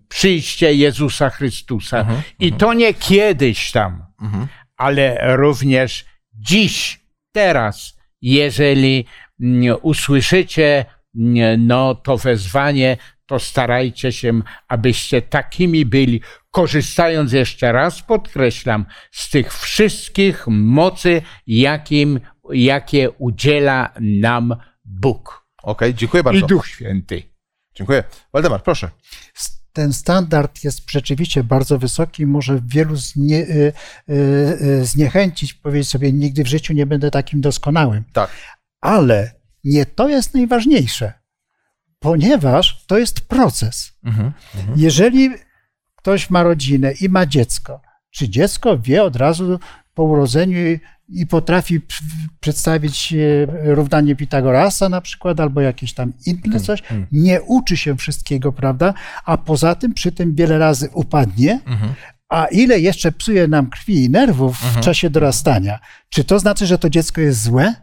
przyjście 0.08 0.73
Jezusa 0.73 1.30
Chrystusa. 1.30 2.00
Mhm, 2.00 2.21
I 2.39 2.45
mhm. 2.45 2.60
to 2.60 2.73
nie 2.73 2.93
kiedyś 2.93 3.71
tam, 3.71 4.06
mhm. 4.21 4.47
ale 4.78 5.36
również 5.38 6.06
dziś, 6.34 7.00
teraz, 7.32 7.97
jeżeli 8.21 9.06
mm, 9.41 9.78
usłyszycie 9.82 10.86
mm, 11.15 11.67
no, 11.67 11.95
to 11.95 12.17
wezwanie, 12.17 12.97
to 13.26 13.39
starajcie 13.39 14.12
się, 14.12 14.41
abyście 14.67 15.21
takimi 15.21 15.86
byli, 15.86 16.21
korzystając 16.52 17.34
jeszcze 17.34 17.71
raz, 17.71 18.02
podkreślam, 18.02 18.86
z 19.12 19.30
tych 19.30 19.54
wszystkich 19.54 20.47
mocy, 20.47 21.21
jakim, 21.47 22.19
jakie 22.50 23.12
udziela 23.12 23.93
nam 24.02 24.56
Bóg. 24.86 25.47
Okej, 25.63 25.89
okay, 25.89 25.93
dziękuję 25.93 26.23
bardzo. 26.23 26.45
I 26.45 26.50
Duch 26.50 26.67
Święty. 26.67 27.37
Dziękuję. 27.78 28.04
Waldemar, 28.34 28.63
proszę 28.63 28.90
ten 29.78 29.94
standard 29.94 30.63
jest 30.63 30.92
rzeczywiście 30.92 31.44
bardzo 31.44 31.80
wysoki, 31.80 32.26
może 32.26 32.62
wielu 32.66 32.96
znie, 32.96 33.38
y, 33.38 33.74
y, 34.10 34.13
y, 34.62 34.86
zniechęcić, 34.86 35.54
powiedzieć 35.54 35.90
sobie, 35.90 36.13
nigdy 36.13 36.44
w 36.44 36.48
życiu 36.48 36.74
nie 36.74 36.86
będę 36.86 37.12
takim 37.12 37.42
doskonałym. 37.42 38.04
Tak. 38.13 38.30
Ale 38.82 39.32
nie 39.63 39.86
to 39.86 40.10
jest 40.10 40.34
najważniejsze, 40.34 41.13
ponieważ 42.00 42.86
to 42.88 42.98
jest 42.98 43.22
proces. 43.22 43.92
Mhm, 44.04 44.34
mhm. 44.56 44.80
Jeżeli 44.80 45.30
ktoś 45.96 46.30
ma 46.30 46.44
rodzinę 46.44 46.92
i 47.02 47.10
ma 47.10 47.26
dziecko, 47.26 47.82
czy 48.12 48.30
dziecko 48.30 48.80
wie 48.80 49.04
od 49.04 49.16
razu 49.16 49.60
po 49.94 50.04
urodzeniu 50.04 50.80
i 51.10 51.28
potrafi 51.28 51.82
przedstawić 52.39 53.13
e, 53.13 53.74
równanie 53.74 54.15
Pitagorasa 54.15 54.89
na 54.89 55.02
przykład, 55.02 55.39
albo 55.39 55.62
jakieś 55.62 55.93
tam 55.93 56.13
inne 56.26 56.41
hmm, 56.41 56.63
coś, 56.63 56.82
hmm. 56.82 57.08
nie 57.12 57.41
uczy 57.41 57.78
się 57.78 57.98
wszystkiego, 57.98 58.52
prawda? 58.52 58.93
A 59.26 59.38
poza 59.38 59.76
tym 59.76 59.93
przy 59.93 60.12
tym 60.12 60.36
wiele 60.36 60.58
razy 60.58 60.89
upadnie, 60.93 61.60
mhm. 61.65 61.93
a 62.30 62.46
ile 62.46 62.80
jeszcze 62.80 63.12
psuje 63.12 63.48
nam 63.48 63.70
krwi 63.70 64.04
i 64.04 64.10
nerwów 64.10 64.58
w 64.58 64.65
mhm. 64.65 64.84
czasie 64.84 65.10
dorastania. 65.10 65.80
Czy 66.10 66.24
to 66.24 66.39
znaczy, 66.39 66.65
że 66.65 66.78
to 66.78 66.89
dziecko 66.89 67.22
jest 67.22 67.43
złe? 67.43 67.74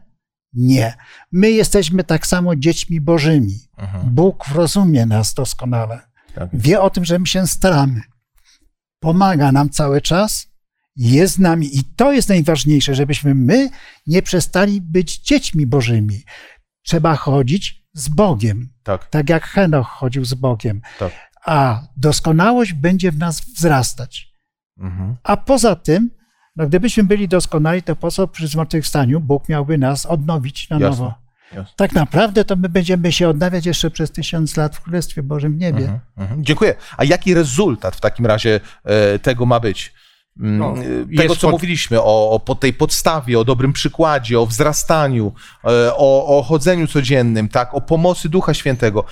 Nie. 0.52 0.94
My 1.32 1.50
jesteśmy 1.50 2.04
tak 2.04 2.26
samo 2.26 2.56
dziećmi 2.56 3.00
bożymi. 3.00 3.58
Mhm. 3.78 4.14
Bóg 4.14 4.48
rozumie 4.54 5.06
nas 5.06 5.34
doskonale. 5.34 6.00
Tak. 6.34 6.48
Wie 6.52 6.80
o 6.80 6.90
tym, 6.90 7.04
że 7.04 7.18
my 7.18 7.26
się 7.26 7.46
staramy. 7.46 8.00
Pomaga 9.00 9.52
nam 9.52 9.70
cały 9.70 10.00
czas, 10.00 10.46
jest 10.96 11.35
z 11.35 11.38
nami 11.38 11.78
i 11.78 11.85
to 11.85 12.12
jest 12.12 12.28
najważniejsze, 12.28 12.94
żebyśmy 12.94 13.35
my 13.35 13.70
nie 14.07 14.22
przestali 14.22 14.80
być 14.80 15.18
dziećmi 15.18 15.66
bożymi. 15.66 16.22
Trzeba 16.83 17.16
chodzić 17.16 17.85
z 17.92 18.09
Bogiem. 18.09 18.68
Tak, 18.83 19.07
tak 19.07 19.28
jak 19.28 19.44
Henoch 19.44 19.87
chodził 19.87 20.24
z 20.24 20.35
Bogiem. 20.35 20.81
Tak. 20.98 21.12
A 21.44 21.83
doskonałość 21.96 22.73
będzie 22.73 23.12
w 23.12 23.18
nas 23.18 23.40
wzrastać. 23.40 24.29
Mhm. 24.79 25.16
A 25.23 25.37
poza 25.37 25.77
tym, 25.77 26.10
no 26.56 26.66
gdybyśmy 26.66 27.04
byli 27.04 27.29
doskonali, 27.29 27.83
to 27.83 27.96
po 27.96 28.10
co 28.10 28.29
przy 28.29 28.48
zmartwychwstaniu 28.48 29.21
Bóg 29.21 29.48
miałby 29.48 29.79
nas 29.79 30.06
odnowić 30.06 30.71
na 30.71 30.79
Jasne. 30.79 30.88
nowo? 30.90 31.14
Jasne. 31.54 31.73
Tak 31.77 31.92
naprawdę 31.92 32.44
to 32.44 32.56
my 32.56 32.68
będziemy 32.68 33.12
się 33.12 33.29
odnawiać 33.29 33.66
jeszcze 33.66 33.90
przez 33.90 34.10
tysiąc 34.10 34.56
lat 34.56 34.77
w 34.77 34.81
Królestwie 34.81 35.23
Bożym 35.23 35.58
niebie. 35.58 35.83
Mhm, 35.83 36.00
mhm. 36.16 36.44
Dziękuję. 36.44 36.75
A 36.96 37.04
jaki 37.04 37.35
rezultat 37.35 37.96
w 37.96 38.00
takim 38.00 38.27
razie 38.27 38.60
e, 38.85 39.18
tego 39.18 39.46
ma 39.46 39.60
być? 39.60 39.94
Mm, 40.40 40.58
no, 40.58 40.74
tego, 41.16 41.37
co 41.37 41.40
pod... 41.40 41.52
mówiliśmy, 41.52 42.02
o, 42.02 42.30
o 42.30 42.40
po 42.40 42.54
tej 42.54 42.72
podstawie, 42.72 43.38
o 43.38 43.44
dobrym 43.44 43.72
przykładzie, 43.72 44.40
o 44.40 44.46
wzrastaniu, 44.46 45.32
e, 45.64 45.68
o, 45.96 46.38
o 46.38 46.42
chodzeniu 46.42 46.87
codziennym, 46.87 47.48
tak, 47.48 47.74
o 47.74 47.80
pomocy 47.80 48.28
Ducha 48.28 48.54
Świętego. 48.54 49.04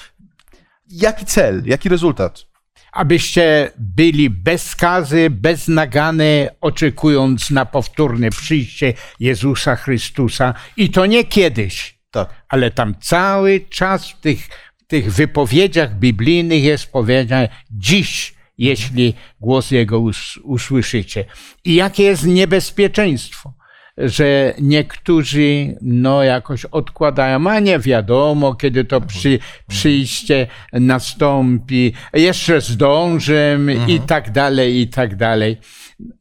Jaki 0.89 1.27
cel, 1.27 1.63
jaki 1.67 1.89
rezultat? 1.89 2.53
Abyście 2.93 3.71
byli 3.79 4.31
bez 4.31 4.67
skazy, 4.67 5.31
bez 5.31 5.69
nagany, 5.69 6.49
oczekując 6.61 7.51
na 7.51 7.67
powtórne 7.67 8.31
przyjście 8.31 8.95
Jezusa 9.21 9.77
Chrystusa. 9.77 10.55
I 10.77 10.91
to 10.91 11.07
nie 11.07 11.25
kiedyś, 11.25 11.99
tak. 12.11 12.29
ale 12.49 12.71
tam 12.71 12.95
cały 13.01 13.61
czas 13.61 14.11
w 14.11 14.21
tych, 14.21 14.49
w 14.79 14.87
tych 14.87 15.13
wypowiedziach 15.13 15.99
biblijnych 15.99 16.63
jest 16.63 16.93
powiedziane 16.93 17.49
dziś 17.71 18.35
jeśli 18.59 19.15
głos 19.41 19.71
Jego 19.71 20.01
us 20.01 20.39
usłyszycie. 20.43 21.25
I 21.65 21.75
jakie 21.75 22.03
jest 22.03 22.27
niebezpieczeństwo, 22.27 23.55
że 23.99 24.55
niektórzy 24.61 25.77
no 25.83 26.23
jakoś 26.23 26.65
odkładają, 26.65 27.51
a 27.51 27.61
nie 27.61 27.79
wiadomo, 27.79 28.55
kiedy 28.55 28.85
to 28.85 29.01
przy, 29.01 29.39
przyjście 29.69 30.47
nastąpi, 30.73 31.93
jeszcze 32.15 32.61
zdążę 32.61 33.53
mhm. 33.53 33.91
i 33.91 34.01
tak 34.01 34.31
dalej, 34.31 34.81
i 34.81 34.89
tak 34.89 35.17
dalej. 35.17 35.57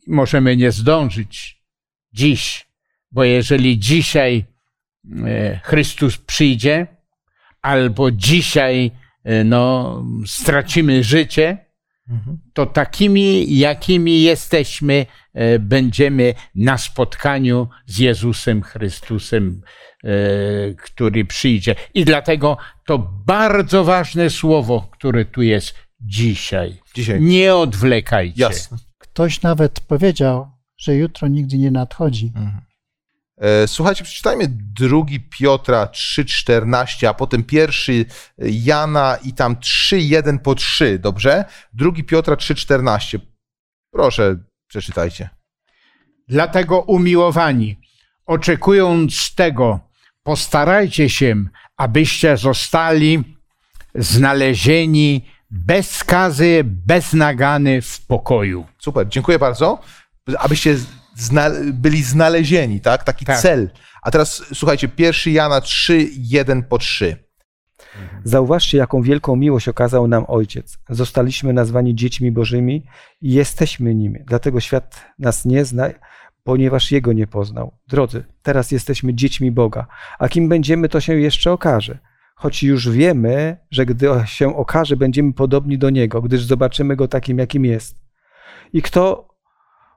Możemy 0.07 0.57
nie 0.57 0.71
zdążyć 0.71 1.61
dziś, 2.13 2.67
bo 3.11 3.23
jeżeli 3.23 3.79
dzisiaj 3.79 4.45
e, 5.25 5.59
Chrystus 5.63 6.17
przyjdzie, 6.17 6.87
albo 7.61 8.11
dzisiaj 8.11 8.91
e, 9.23 9.43
no, 9.43 10.03
stracimy 10.25 11.03
życie, 11.03 11.57
to 12.53 12.65
takimi, 12.65 13.57
jakimi 13.57 14.21
jesteśmy, 14.21 15.05
e, 15.33 15.59
będziemy 15.59 16.33
na 16.55 16.77
spotkaniu 16.77 17.67
z 17.85 17.97
Jezusem 17.97 18.61
Chrystusem, 18.61 19.61
e, 20.03 20.09
który 20.73 21.25
przyjdzie. 21.25 21.75
I 21.93 22.05
dlatego 22.05 22.57
to 22.85 22.97
bardzo 23.25 23.83
ważne 23.83 24.29
słowo, 24.29 24.87
które 24.91 25.25
tu 25.25 25.41
jest 25.41 25.75
dzisiaj. 26.01 26.81
dzisiaj. 26.95 27.21
Nie 27.21 27.55
odwlekajcie. 27.55 28.41
Jasne. 28.41 28.77
Ktoś 28.97 29.41
nawet 29.41 29.79
powiedział, 29.79 30.51
że 30.77 30.95
jutro 30.95 31.27
nigdy 31.27 31.57
nie 31.57 31.71
nadchodzi. 31.71 32.31
Mhm. 32.35 32.61
E, 33.41 33.67
słuchajcie, 33.67 34.03
przeczytajmy 34.03 34.47
drugi 34.49 35.19
Piotra 35.19 35.85
3,14, 35.85 37.07
a 37.07 37.13
potem 37.13 37.43
pierwszy 37.43 38.05
Jana 38.37 39.17
i 39.23 39.33
tam 39.33 39.55
3,1 39.55 40.39
po 40.39 40.55
3, 40.55 40.99
dobrze? 40.99 41.45
Drugi 41.73 42.03
Piotra 42.03 42.35
3,14. 42.35 43.19
Proszę, 43.93 44.37
przeczytajcie. 44.67 45.29
Dlatego 46.27 46.81
umiłowani, 46.81 47.79
oczekując 48.25 49.35
tego, 49.35 49.79
postarajcie 50.23 51.09
się, 51.09 51.35
abyście 51.77 52.37
zostali 52.37 53.23
znalezieni 53.95 55.25
bez 55.51 55.91
skazy, 55.91 56.61
bez 56.65 57.13
nagany 57.13 57.81
w 57.81 58.05
pokoju. 58.05 58.65
Super, 58.77 59.07
dziękuję 59.09 59.39
bardzo. 59.39 59.79
Abyście 60.39 60.77
zna 61.15 61.49
byli 61.73 62.03
znalezieni, 62.03 62.81
tak? 62.81 63.03
Taki 63.03 63.25
tak. 63.25 63.39
cel. 63.39 63.69
A 64.01 64.11
teraz 64.11 64.43
słuchajcie, 64.53 64.87
pierwszy 64.87 65.31
Jana 65.31 65.61
3, 65.61 66.09
1 66.17 66.63
po 66.63 66.77
3. 66.77 67.17
Zauważcie, 68.23 68.77
jaką 68.77 69.01
wielką 69.01 69.35
miłość 69.35 69.67
okazał 69.67 70.07
nam 70.07 70.25
Ojciec. 70.27 70.77
Zostaliśmy 70.89 71.53
nazwani 71.53 71.95
dziećmi 71.95 72.31
Bożymi 72.31 72.85
i 73.21 73.33
jesteśmy 73.33 73.95
nimi. 73.95 74.19
Dlatego 74.27 74.59
świat 74.59 75.05
nas 75.19 75.45
nie 75.45 75.65
zna, 75.65 75.89
ponieważ 76.43 76.91
Jego 76.91 77.13
nie 77.13 77.27
poznał. 77.27 77.77
Drodzy, 77.87 78.23
teraz 78.41 78.71
jesteśmy 78.71 79.13
dziećmi 79.13 79.51
Boga, 79.51 79.87
a 80.19 80.29
kim 80.29 80.49
będziemy, 80.49 80.89
to 80.89 80.99
się 80.99 81.15
jeszcze 81.15 81.51
okaże. 81.51 81.99
Choć 82.35 82.63
już 82.63 82.89
wiemy, 82.89 83.57
że 83.71 83.85
gdy 83.85 84.07
się 84.25 84.55
okaże, 84.55 84.97
będziemy 84.97 85.33
podobni 85.33 85.77
do 85.77 85.89
Niego, 85.89 86.21
gdyż 86.21 86.43
zobaczymy 86.43 86.95
Go 86.95 87.07
takim, 87.07 87.37
jakim 87.37 87.65
jest. 87.65 87.95
I 88.73 88.81
kto 88.81 89.30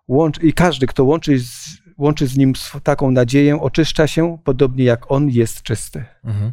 łączy, 0.08 0.40
i 0.40 0.52
każdy, 0.52 0.86
kto 0.86 1.04
łączy 1.04 1.38
z, 1.38 1.78
łączy 1.98 2.26
z 2.26 2.36
nim 2.36 2.52
taką 2.82 3.10
nadzieję, 3.10 3.60
oczyszcza 3.60 4.06
się, 4.06 4.38
podobnie 4.44 4.84
jak 4.84 5.10
on 5.10 5.30
jest 5.30 5.62
czysty. 5.62 6.04
Mhm. 6.24 6.52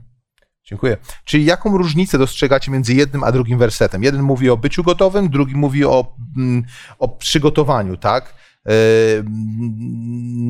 Dziękuję. 0.64 0.98
Czyli 1.26 1.46
jaką 1.46 1.78
różnicę 1.78 2.18
dostrzegacie 2.18 2.72
między 2.72 2.94
jednym 2.94 3.24
a 3.24 3.32
drugim 3.32 3.58
wersetem? 3.58 4.04
Jeden 4.04 4.22
mówi 4.22 4.50
o 4.50 4.58
byciu 4.58 4.84
gotowym, 4.84 5.30
drugi 5.30 5.56
mówi 5.56 5.86
o, 5.86 6.16
mm, 6.38 6.64
o 7.00 7.08
przygotowaniu, 7.08 7.98
tak? 7.98 8.36
Yy, 8.66 8.74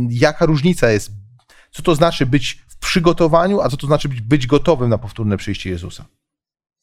jaka 0.09 0.45
różnica 0.45 0.89
jest? 0.89 1.11
Co 1.71 1.81
to 1.81 1.95
znaczy 1.95 2.25
być 2.25 2.65
w 2.67 2.77
przygotowaniu, 2.77 3.61
a 3.61 3.69
co 3.69 3.77
to 3.77 3.87
znaczy 3.87 4.09
być, 4.09 4.21
być 4.21 4.47
gotowym 4.47 4.89
na 4.89 4.97
powtórne 4.97 5.37
przyjście 5.37 5.69
Jezusa? 5.69 6.05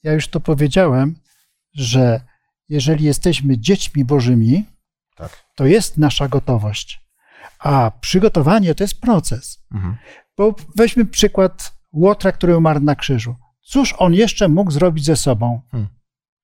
Ja 0.03 0.13
już 0.13 0.29
to 0.29 0.41
powiedziałem, 0.41 1.15
że 1.75 2.21
jeżeli 2.69 3.05
jesteśmy 3.05 3.59
dziećmi 3.59 4.05
Bożymi, 4.05 4.65
tak. 5.19 5.45
To 5.55 5.67
jest 5.67 5.99
nasza 5.99 6.29
gotowość. 6.29 7.01
A 7.59 7.93
przygotowanie 8.01 8.75
to 8.75 8.85
jest 8.85 9.01
proces. 9.01 9.63
Mhm. 9.75 9.97
Bo 10.37 10.55
weźmy 10.77 11.07
przykład 11.07 11.79
Łotra, 11.93 12.33
który 12.33 12.57
umarł 12.57 12.81
na 12.81 12.95
krzyżu. 12.95 13.37
Cóż 13.61 13.95
on 13.99 14.15
jeszcze 14.15 14.49
mógł 14.49 14.71
zrobić 14.71 15.05
ze 15.05 15.17
sobą 15.17 15.61
hmm. 15.71 15.89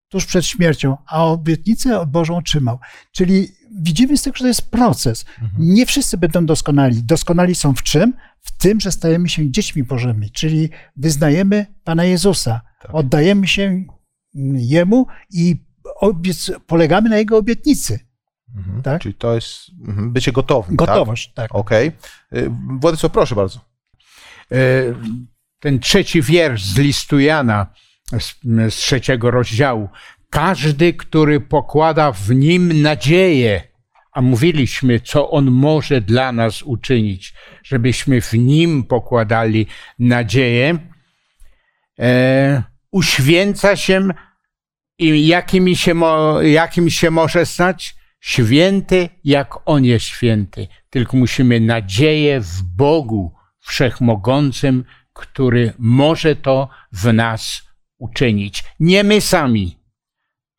tuż 0.09 0.27
przed 0.27 0.47
śmiercią, 0.47 0.97
a 1.07 1.25
obietnicę 1.25 2.07
Bożą 2.07 2.43
trzymał. 2.43 2.79
Czyli 3.13 3.49
widzimy 3.81 4.17
z 4.17 4.23
tego, 4.23 4.37
że 4.37 4.43
to 4.43 4.49
jest 4.49 4.71
proces. 4.71 5.25
Mhm. 5.43 5.53
Nie 5.59 5.87
wszyscy 5.87 6.19
będą 6.19 6.47
doskonali. 6.47 7.03
Doskonali 7.03 7.55
są 7.55 7.75
w 7.75 7.83
czym? 7.83 8.13
W 8.41 8.59
tym, 8.59 8.81
że 8.81 8.93
stajemy 8.93 9.29
się 9.29 9.51
dziećmi 9.51 9.83
Bożymi, 9.83 10.31
czyli 10.31 10.71
wyznajemy 10.97 11.67
Pana 11.85 12.05
Jezusa, 12.05 12.61
tak. 12.83 12.95
oddajemy 12.95 13.49
się 13.49 13.85
Jemu 14.55 15.07
i 15.31 15.65
polegamy 16.67 17.09
na 17.09 17.17
Jego 17.17 17.39
obietnicy. 17.39 17.99
Mhm. 18.57 18.83
Tak? 18.83 19.03
Czyli 19.03 19.15
to 19.15 19.35
jest 19.35 19.71
mhm, 19.89 20.13
bycie 20.13 20.33
gotowym. 20.33 20.77
Tak? 20.77 20.89
Gotowość, 20.89 21.27
tak. 21.27 21.35
tak. 21.35 21.55
Okej. 21.55 21.93
Okay. 22.33 22.51
Władysław, 22.81 23.13
proszę 23.13 23.35
bardzo. 23.35 23.61
E, 24.53 24.57
ten 25.61 25.79
trzeci 25.79 26.23
wiersz 26.23 26.65
z 26.65 26.79
listu 26.79 27.21
Jana, 27.21 27.67
z, 28.21 28.35
z 28.75 28.75
trzeciego 28.75 29.31
rozdziału. 29.31 29.89
Każdy, 30.31 30.93
który 30.93 31.41
pokłada 31.41 32.13
w 32.13 32.31
nim 32.31 32.83
nadzieję, 32.83 33.63
a 34.13 34.21
mówiliśmy, 34.21 35.01
co 35.01 35.31
on 35.31 35.51
może 35.51 36.01
dla 36.01 36.33
nas 36.33 36.63
uczynić, 36.63 37.35
żebyśmy 37.63 38.21
w 38.21 38.33
nim 38.33 38.85
pokładali 38.85 39.67
nadzieję, 39.99 40.79
e, 41.99 42.63
uświęca 42.91 43.77
się 43.77 44.09
i 44.99 45.27
jakim 45.27 45.75
się, 45.75 45.95
mo, 45.95 46.43
jakim 46.43 46.91
się 46.91 47.11
może 47.11 47.47
stać? 47.47 47.95
Święty, 48.25 49.09
jak 49.25 49.55
On 49.65 49.85
jest 49.85 50.05
święty. 50.05 50.69
Tylko 50.91 51.17
musimy 51.17 51.61
nadzieję 51.61 52.41
w 52.41 52.63
Bogu 52.63 53.35
Wszechmogącym, 53.61 54.85
który 55.13 55.73
może 55.79 56.37
to 56.37 56.69
w 56.93 57.13
nas 57.13 57.63
uczynić. 57.99 58.65
Nie 58.81 59.05
my 59.05 59.21
sami, 59.21 59.79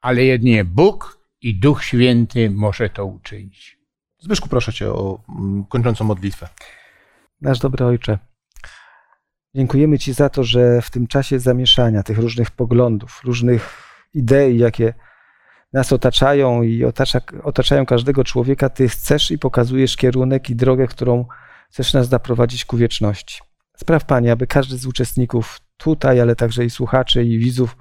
ale 0.02 0.24
jedynie 0.24 0.66
Bóg 0.66 1.20
i 1.42 1.60
Duch 1.60 1.84
Święty 1.84 2.50
może 2.50 2.90
to 2.90 3.06
uczynić. 3.06 3.78
Zbyszku, 4.20 4.50
proszę 4.50 4.74
Cię 4.74 4.90
o 4.90 5.24
mm, 5.30 5.66
kończącą 5.66 6.06
modlitwę. 6.06 6.50
Nasz 7.42 7.60
dobry 7.60 7.86
Ojcze, 7.86 8.20
dziękujemy 9.56 10.00
Ci 10.00 10.14
za 10.14 10.30
to, 10.30 10.44
że 10.44 10.82
w 10.82 10.90
tym 10.90 11.08
czasie 11.08 11.40
zamieszania 11.40 12.04
tych 12.04 12.18
różnych 12.18 12.52
poglądów, 12.52 13.22
różnych 13.24 13.84
idei, 14.14 14.58
jakie 14.58 14.94
nas 15.76 15.94
otaczają 15.94 16.64
i 16.64 16.84
otacza, 16.84 17.22
otaczają 17.44 17.86
każdego 17.86 18.24
człowieka, 18.24 18.70
Ty 18.70 18.90
chcesz 18.90 19.32
i 19.32 19.40
pokazujesz 19.40 19.98
kierunek 19.98 20.50
i 20.50 20.56
drogę, 20.56 20.88
którą 20.88 21.26
chcesz 21.72 21.94
nas 21.94 22.08
zaprowadzić 22.08 22.66
ku 22.66 22.78
wieczności. 22.78 23.42
Spraw 23.78 24.06
Panie, 24.06 24.32
aby 24.32 24.48
każdy 24.48 24.78
z 24.78 24.86
uczestników 24.86 25.60
tutaj, 25.78 26.22
ale 26.22 26.36
także 26.36 26.66
i 26.66 26.70
słuchaczy 26.70 27.24
i 27.24 27.40
widzów 27.40 27.78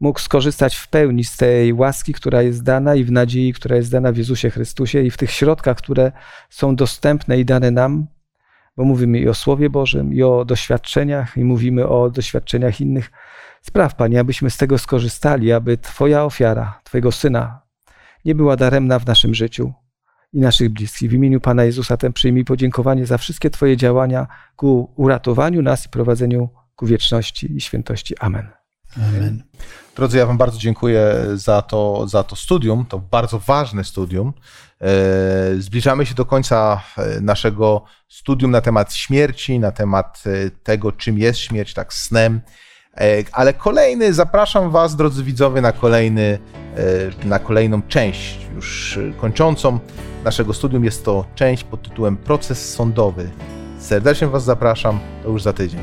mógł 0.00 0.18
skorzystać 0.18 0.76
w 0.76 0.88
pełni 0.88 1.24
z 1.24 1.36
tej 1.36 1.72
łaski, 1.72 2.12
która 2.12 2.42
jest 2.42 2.62
dana 2.62 2.94
i 2.94 3.04
w 3.04 3.12
nadziei, 3.12 3.52
która 3.52 3.76
jest 3.76 3.90
dana 3.90 4.12
w 4.12 4.16
Jezusie 4.16 4.50
Chrystusie 4.50 5.02
i 5.02 5.10
w 5.10 5.16
tych 5.16 5.30
środkach, 5.30 5.76
które 5.76 6.12
są 6.50 6.76
dostępne 6.76 7.40
i 7.40 7.44
dane 7.44 7.70
nam, 7.70 8.06
bo 8.76 8.84
mówimy 8.84 9.18
i 9.18 9.28
o 9.28 9.34
Słowie 9.34 9.70
Bożym, 9.70 10.14
i 10.14 10.22
o 10.22 10.44
doświadczeniach, 10.44 11.36
i 11.36 11.44
mówimy 11.44 11.88
o 11.88 12.10
doświadczeniach 12.10 12.80
innych, 12.80 13.10
Spraw, 13.60 13.94
Panie, 13.94 14.20
abyśmy 14.20 14.50
z 14.50 14.56
tego 14.56 14.78
skorzystali, 14.78 15.52
aby 15.52 15.78
Twoja 15.78 16.24
ofiara, 16.24 16.80
Twojego 16.84 17.12
Syna, 17.12 17.62
nie 18.24 18.34
była 18.34 18.56
daremna 18.56 18.98
w 18.98 19.06
naszym 19.06 19.34
życiu 19.34 19.72
i 20.32 20.40
naszych 20.40 20.68
bliskich. 20.68 21.10
W 21.10 21.12
imieniu 21.12 21.40
Pana 21.40 21.64
Jezusa 21.64 21.96
ten 21.96 22.12
przyjmij 22.12 22.44
podziękowanie 22.44 23.06
za 23.06 23.18
wszystkie 23.18 23.50
Twoje 23.50 23.76
działania 23.76 24.26
ku 24.56 24.92
uratowaniu 24.96 25.62
nas 25.62 25.86
i 25.86 25.88
prowadzeniu 25.88 26.48
ku 26.76 26.86
wieczności 26.86 27.56
i 27.56 27.60
świętości. 27.60 28.18
Amen. 28.18 28.48
Amen. 28.96 29.42
Drodzy, 29.96 30.18
ja 30.18 30.26
Wam 30.26 30.38
bardzo 30.38 30.58
dziękuję 30.58 31.14
za 31.34 31.62
to, 31.62 32.08
za 32.08 32.22
to 32.22 32.36
studium, 32.36 32.86
to 32.86 32.98
bardzo 32.98 33.38
ważne 33.38 33.84
studium. 33.84 34.32
E, 34.80 34.90
zbliżamy 35.58 36.06
się 36.06 36.14
do 36.14 36.24
końca 36.24 36.82
e, 36.98 37.20
naszego 37.20 37.84
studium 38.08 38.50
na 38.50 38.60
temat 38.60 38.94
śmierci, 38.94 39.58
na 39.58 39.72
temat 39.72 40.22
e, 40.26 40.50
tego, 40.50 40.92
czym 40.92 41.18
jest 41.18 41.38
śmierć, 41.38 41.74
tak 41.74 41.94
snem. 41.94 42.40
Ale 43.32 43.54
kolejny, 43.54 44.14
zapraszam 44.14 44.70
Was, 44.70 44.96
drodzy 44.96 45.24
widzowie, 45.24 45.60
na, 45.60 45.72
kolejny, 45.72 46.38
na 47.24 47.38
kolejną 47.38 47.82
część, 47.82 48.46
już 48.54 48.98
kończącą 49.20 49.78
naszego 50.24 50.54
studium. 50.54 50.84
Jest 50.84 51.04
to 51.04 51.24
część 51.34 51.64
pod 51.64 51.82
tytułem 51.82 52.16
Proces 52.16 52.74
sądowy. 52.74 53.30
Serdecznie 53.78 54.28
Was 54.28 54.44
zapraszam, 54.44 55.00
to 55.22 55.28
już 55.28 55.42
za 55.42 55.52
tydzień. 55.52 55.80